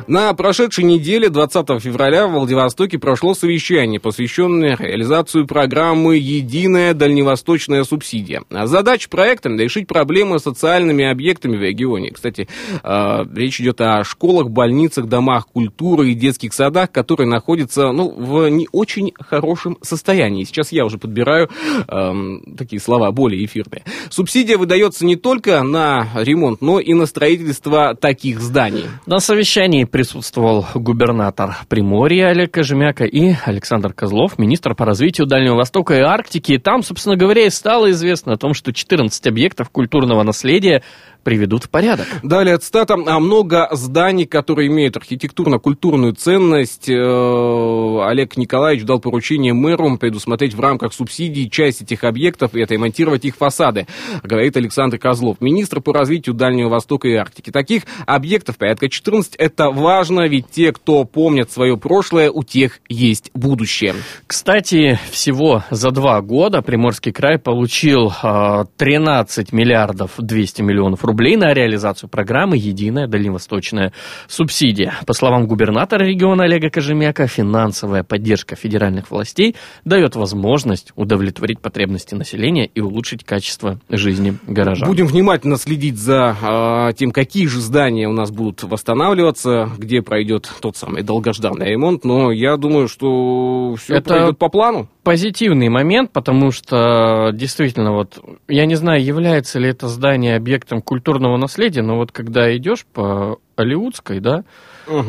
На 0.09 0.32
прошедшей 0.34 0.84
неделе, 0.84 1.28
20 1.28 1.82
февраля, 1.82 2.28
в 2.28 2.32
Владивостоке 2.32 2.96
прошло 2.96 3.34
совещание, 3.34 3.98
посвященное 3.98 4.76
реализации 4.76 5.42
программы 5.42 6.16
«Единая 6.16 6.94
дальневосточная 6.94 7.82
субсидия». 7.82 8.44
А 8.50 8.68
Задача 8.68 9.09
проекта– 9.09 9.48
решить 9.50 9.88
проблемы 9.88 10.38
с 10.38 10.44
социальными 10.44 11.04
объектами 11.04 11.57
в 11.57 11.61
регионе. 11.61 12.12
Кстати, 12.12 12.46
э, 12.84 13.26
речь 13.34 13.61
идет 13.61 13.80
о 13.80 14.04
школах, 14.04 14.48
больницах, 14.48 15.07
домах 15.07 15.48
культуры 15.48 16.11
и 16.11 16.14
детских 16.14 16.54
садах, 16.54 16.92
которые 16.92 17.26
находятся 17.26 17.90
ну, 17.90 18.09
в 18.11 18.48
не 18.48 18.68
очень 18.70 19.12
хорошем 19.18 19.76
состоянии. 19.82 20.44
Сейчас 20.44 20.70
я 20.70 20.84
уже 20.84 20.98
подбираю 20.98 21.50
эм, 21.88 22.54
такие 22.57 22.80
слова 22.80 23.11
более 23.11 23.44
эфирные. 23.44 23.82
Субсидия 24.11 24.57
выдается 24.57 25.04
не 25.04 25.16
только 25.16 25.64
на 25.64 26.07
ремонт, 26.14 26.61
но 26.61 26.78
и 26.78 26.94
на 26.94 27.07
строительство 27.07 27.96
таких 27.96 28.40
зданий. 28.40 28.84
На 29.07 29.18
совещании 29.18 29.84
присутствовал 29.97 30.66
губернатор 30.74 31.57
Приморья 31.70 32.26
Олег 32.26 32.53
Кожемяка 32.53 33.05
и 33.05 33.34
Александр 33.47 33.94
Козлов, 33.94 34.38
министр 34.38 34.74
по 34.74 34.84
развитию 34.84 35.26
Дальнего 35.26 35.55
Востока 35.55 35.94
и 35.94 36.01
Арктики. 36.01 36.53
И 36.53 36.59
там, 36.59 36.82
собственно 36.82 37.16
говоря, 37.16 37.47
и 37.47 37.51
стало 37.51 37.90
известно 37.92 38.34
о 38.34 38.36
том, 38.36 38.53
что 38.53 38.74
14 38.74 39.26
объектов 39.26 39.70
культурного 39.70 40.22
наследия 40.22 40.82
приведут 41.27 41.64
в 41.64 41.70
порядок. 41.70 42.07
Далее 42.22 42.57
цитата. 42.57 42.95
А 42.95 43.18
много 43.18 43.68
зданий, 43.72 44.27
которые 44.27 44.68
имеют 44.68 44.97
архитектурно-культурную 44.97 46.12
ценность. 46.12 46.89
э, 46.89 48.01
Олег 48.07 48.37
Николаевич 48.37 48.85
дал 48.85 49.01
поручение 49.01 49.53
мэру 49.53 49.99
предусмотреть 49.99 50.55
в 50.55 50.61
рамках 50.61 50.95
субсидий 50.95 51.51
часть 51.51 51.83
этих 51.83 52.05
объектов 52.05 52.55
и 52.55 52.62
отремонтировать 52.62 53.24
их 53.24 53.35
фасады, 53.35 53.89
говорит 54.22 54.57
Александр 54.57 54.99
Козлов, 54.99 55.39
министр 55.41 55.81
по 55.81 55.93
развитию 55.93 56.33
Дальнего 56.37 56.68
Востока 56.68 57.09
и 57.09 57.14
Арктики. 57.14 57.51
Таких 57.51 57.83
объектов 58.07 58.57
порядка 58.57 58.89
14. 58.89 59.35
Это 59.35 59.70
важно, 59.70 60.29
ведь 60.29 60.49
те, 60.53 60.72
кто 60.72 61.03
помнят 61.03 61.51
свое 61.51 61.77
прошлое, 61.77 62.31
у 62.31 62.45
тех 62.45 62.79
есть 62.89 63.33
будущее. 63.35 63.97
Кстати, 64.29 65.01
всего 65.11 65.64
за 65.70 65.91
два 65.91 66.20
года 66.20 66.62
Приморский 66.62 67.11
край 67.11 67.41
получил 67.41 68.12
э, 68.22 68.64
13 68.77 69.53
миллиардов 69.53 70.12
200 70.18 70.62
миллионов 70.62 71.05
рублей 71.05 71.15
на 71.16 71.54
реализацию 71.54 72.08
программы 72.08 72.56
«Единая 72.56 73.06
дальневосточная 73.06 73.92
субсидия». 74.28 74.94
По 75.06 75.14
словам 75.14 75.46
губернатора 75.46 76.04
региона 76.04 76.44
Олега 76.44 76.70
Кожемяка, 76.70 77.26
финансовая 77.26 78.04
поддержка 78.04 78.54
федеральных 78.54 79.10
властей 79.10 79.56
дает 79.84 80.14
возможность 80.14 80.92
удовлетворить 80.94 81.60
потребности 81.60 82.14
населения 82.14 82.66
и 82.66 82.80
улучшить 82.80 83.24
качество 83.24 83.80
жизни 83.88 84.36
горожан. 84.46 84.88
Будем 84.88 85.06
внимательно 85.06 85.56
следить 85.56 85.96
за 85.96 86.36
а, 86.42 86.92
тем, 86.92 87.10
какие 87.10 87.46
же 87.46 87.60
здания 87.60 88.08
у 88.08 88.12
нас 88.12 88.30
будут 88.30 88.62
восстанавливаться, 88.62 89.70
где 89.78 90.02
пройдет 90.02 90.50
тот 90.60 90.76
самый 90.76 91.02
долгожданный 91.02 91.70
ремонт. 91.70 92.04
Но 92.04 92.30
я 92.30 92.56
думаю, 92.56 92.88
что 92.88 93.74
все 93.76 93.96
Это- 93.96 94.08
пройдет 94.08 94.38
по 94.38 94.48
плану. 94.48 94.88
Позитивный 95.07 95.68
момент, 95.68 96.11
потому 96.11 96.50
что 96.50 97.30
действительно 97.32 97.92
вот 97.92 98.18
я 98.48 98.66
не 98.66 98.74
знаю, 98.74 99.04
является 99.04 99.61
ли 99.61 99.68
это 99.68 99.86
здание 99.86 100.34
объектом 100.34 100.82
культурного 100.82 101.36
наследия, 101.36 101.82
но 101.82 101.94
вот 101.94 102.11
когда 102.11 102.54
идешь 102.57 102.84
по 102.92 103.38
Алиутской, 103.54 104.18
да, 104.18 104.42
э, 104.88 105.02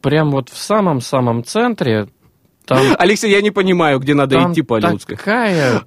прям 0.00 0.30
вот 0.30 0.48
в 0.48 0.56
самом-самом 0.56 1.42
центре 1.42 2.06
там, 2.66 2.78
Алексей, 3.00 3.32
я 3.32 3.40
не 3.40 3.50
понимаю, 3.50 3.98
где 3.98 4.14
надо 4.14 4.36
там 4.36 4.52
идти 4.52 4.62
по 4.62 4.76
Алиутской. 4.76 5.16
такая 5.16 5.82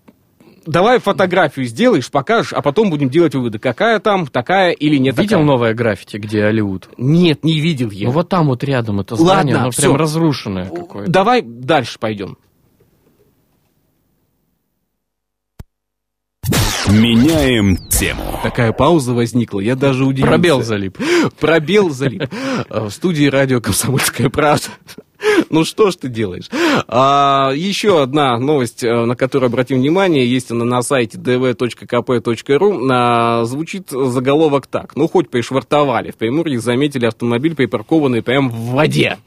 давай 0.66 1.00
фотографию 1.00 1.66
сделаешь, 1.66 2.12
покажешь, 2.12 2.52
а 2.52 2.62
потом 2.62 2.90
будем 2.90 3.10
делать 3.10 3.36
выводы, 3.36 3.58
какая 3.58 4.00
там, 4.00 4.28
такая 4.28 4.72
или 4.72 4.98
нет 4.98 5.18
Видел 5.18 5.38
такая. 5.38 5.46
новое 5.46 5.74
граффити, 5.74 6.18
где 6.18 6.44
Алиут? 6.44 6.90
Нет, 6.98 7.46
не 7.46 7.62
видел 7.62 7.90
я. 7.90 8.08
Ну 8.08 8.12
вот 8.14 8.28
там 8.28 8.48
вот 8.48 8.66
рядом 8.66 9.00
это 9.00 9.16
здание, 9.16 9.54
Ладно, 9.56 9.62
оно 9.62 9.72
всё. 9.72 9.84
прям 9.84 9.96
разрушенное 9.96 10.66
какое-то. 10.66 11.10
Давай 11.10 11.42
дальше 11.42 12.00
пойдем. 12.00 12.38
Меняем 16.96 17.78
тему. 17.90 18.40
Такая 18.42 18.72
пауза 18.72 19.14
возникла, 19.14 19.60
я 19.60 19.76
даже 19.76 20.06
удивился. 20.06 20.30
Пробел 20.30 20.64
залип. 20.64 20.98
Пробел 21.40 21.90
залип. 21.90 22.24
А, 22.70 22.86
В 22.86 22.92
студии 22.92 23.26
радио 23.26 23.60
«Комсомольская 23.62 24.30
правда». 24.30 24.68
Ну 25.50 25.64
что 25.64 25.92
ж 25.92 25.96
ты 25.96 26.08
делаешь? 26.10 26.50
А, 26.88 27.52
еще 27.56 28.02
одна 28.02 28.38
новость, 28.40 28.84
э, 28.84 29.06
на 29.06 29.16
которую 29.16 29.48
обратим 29.48 29.78
внимание, 29.78 30.28
есть 30.28 30.52
она 30.52 30.66
на 30.66 30.82
сайте 30.82 31.18
dv.kp.ru. 31.18 32.88
А, 32.92 33.46
звучит 33.46 33.90
заголовок 33.90 34.68
так. 34.68 34.96
Ну, 34.96 35.08
хоть 35.08 35.30
пришвартовали. 35.30 36.12
В 36.12 36.16
Приморье 36.16 36.60
заметили 36.60 37.06
автомобиль, 37.06 37.56
припаркованный 37.56 38.22
прямо 38.22 38.50
в 38.50 38.72
воде. 38.72 39.18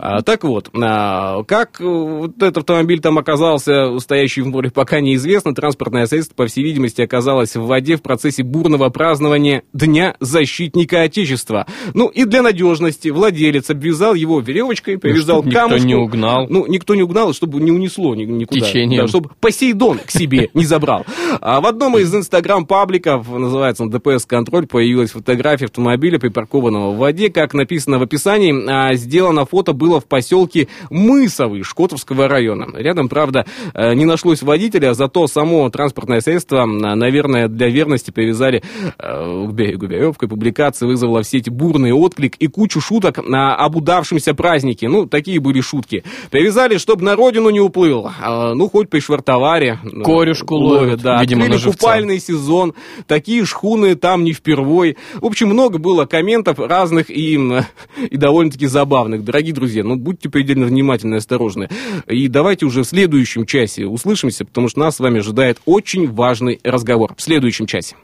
А, 0.00 0.22
так 0.22 0.44
вот, 0.44 0.70
а, 0.74 1.42
как 1.44 1.80
э, 1.80 1.84
вот 1.84 2.36
этот 2.36 2.58
автомобиль 2.58 3.00
там 3.00 3.18
оказался, 3.18 3.98
стоящий 3.98 4.42
в 4.42 4.48
море, 4.48 4.70
пока 4.70 5.00
неизвестно. 5.00 5.54
Транспортное 5.54 6.06
средство, 6.06 6.34
по 6.34 6.46
всей 6.46 6.64
видимости, 6.64 7.00
оказалось 7.02 7.56
в 7.56 7.66
воде 7.66 7.96
в 7.96 8.02
процессе 8.02 8.42
бурного 8.42 8.88
празднования 8.90 9.62
Дня 9.72 10.16
защитника 10.20 11.02
Отечества. 11.02 11.66
Ну 11.94 12.08
и 12.08 12.24
для 12.24 12.42
надежности 12.42 13.08
владелец 13.08 13.70
обвязал 13.70 14.14
его 14.14 14.40
веревочкой, 14.40 14.98
привязал 14.98 15.21
к 15.42 15.46
никто 15.46 15.60
камушку. 15.60 15.86
не 15.86 15.94
угнал. 15.94 16.46
Ну, 16.48 16.66
никто 16.66 16.94
не 16.94 17.02
угнал, 17.02 17.32
чтобы 17.32 17.60
не 17.60 17.70
унесло 17.70 18.14
ни- 18.14 18.24
никуда. 18.24 18.60
Течением. 18.60 19.02
Да, 19.02 19.08
чтобы 19.08 19.30
Посейдон 19.40 19.98
к 19.98 20.10
себе 20.10 20.50
не 20.54 20.64
забрал. 20.64 21.04
А 21.40 21.60
в 21.60 21.66
одном 21.66 21.96
из 21.98 22.14
инстаграм-пабликов, 22.14 23.28
называется 23.30 23.82
он 23.84 23.90
ДПС 23.90 24.24
Контроль, 24.26 24.66
появилась 24.66 25.10
фотография 25.10 25.66
автомобиля, 25.66 26.18
припаркованного 26.18 26.92
в 26.92 26.98
воде. 26.98 27.30
Как 27.30 27.54
написано 27.54 27.98
в 27.98 28.02
описании, 28.02 28.54
а, 28.68 28.94
сделано 28.94 29.44
фото 29.46 29.72
было 29.72 30.00
в 30.00 30.06
поселке 30.06 30.68
Мысовый 30.90 31.62
Шкотовского 31.62 32.28
района. 32.28 32.68
Рядом, 32.74 33.08
правда, 33.08 33.46
э, 33.74 33.94
не 33.94 34.04
нашлось 34.04 34.42
водителя, 34.42 34.94
зато 34.94 35.26
само 35.26 35.68
транспортное 35.70 36.20
средство, 36.20 36.64
наверное, 36.66 37.48
для 37.48 37.68
верности 37.68 38.10
привязали 38.10 38.62
э, 38.98 39.46
к 39.48 39.52
берегу 39.52 39.86
веревкой. 39.86 40.28
Публикация 40.28 40.86
вызвала 40.86 41.22
в 41.22 41.26
сети 41.26 41.50
бурный 41.50 41.92
отклик 41.92 42.36
и 42.36 42.46
кучу 42.46 42.80
шуток 42.80 43.18
на 43.26 43.54
об 43.54 43.76
удавшемся 43.76 44.34
празднике. 44.34 44.88
Ну, 44.88 45.06
такие 45.12 45.38
были 45.38 45.60
шутки. 45.60 46.02
Привязали, 46.30 46.78
чтобы 46.78 47.04
на 47.04 47.14
родину 47.14 47.50
не 47.50 47.60
уплыл. 47.60 48.10
А, 48.20 48.54
ну, 48.54 48.68
хоть 48.68 48.88
пришвартовали. 48.88 49.78
Ну, 49.84 50.02
Корюшку 50.02 50.56
ловят, 50.56 51.02
да. 51.02 51.20
видимо, 51.20 51.44
Открыли 51.44 51.62
купальный 51.62 52.18
сезон. 52.18 52.74
Такие 53.06 53.44
шхуны 53.44 53.94
там 53.94 54.24
не 54.24 54.32
впервой. 54.32 54.96
В 55.14 55.26
общем, 55.26 55.48
много 55.48 55.78
было 55.78 56.06
комментов 56.06 56.58
разных 56.58 57.10
и, 57.10 57.34
и 58.10 58.16
довольно-таки 58.16 58.66
забавных. 58.66 59.22
Дорогие 59.22 59.54
друзья, 59.54 59.84
ну, 59.84 59.96
будьте 59.96 60.28
предельно 60.28 60.66
внимательны 60.66 61.16
и 61.16 61.18
осторожны. 61.18 61.68
И 62.08 62.26
давайте 62.28 62.64
уже 62.64 62.82
в 62.82 62.86
следующем 62.86 63.46
часе 63.46 63.86
услышимся, 63.86 64.44
потому 64.46 64.68
что 64.68 64.80
нас 64.80 64.96
с 64.96 65.00
вами 65.00 65.20
ожидает 65.20 65.60
очень 65.66 66.10
важный 66.10 66.58
разговор. 66.64 67.14
В 67.16 67.22
следующем 67.22 67.66
часе. 67.66 67.94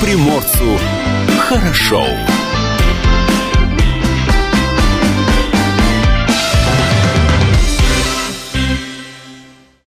Приморцу 0.00 0.78
хорошо. 1.38 2.04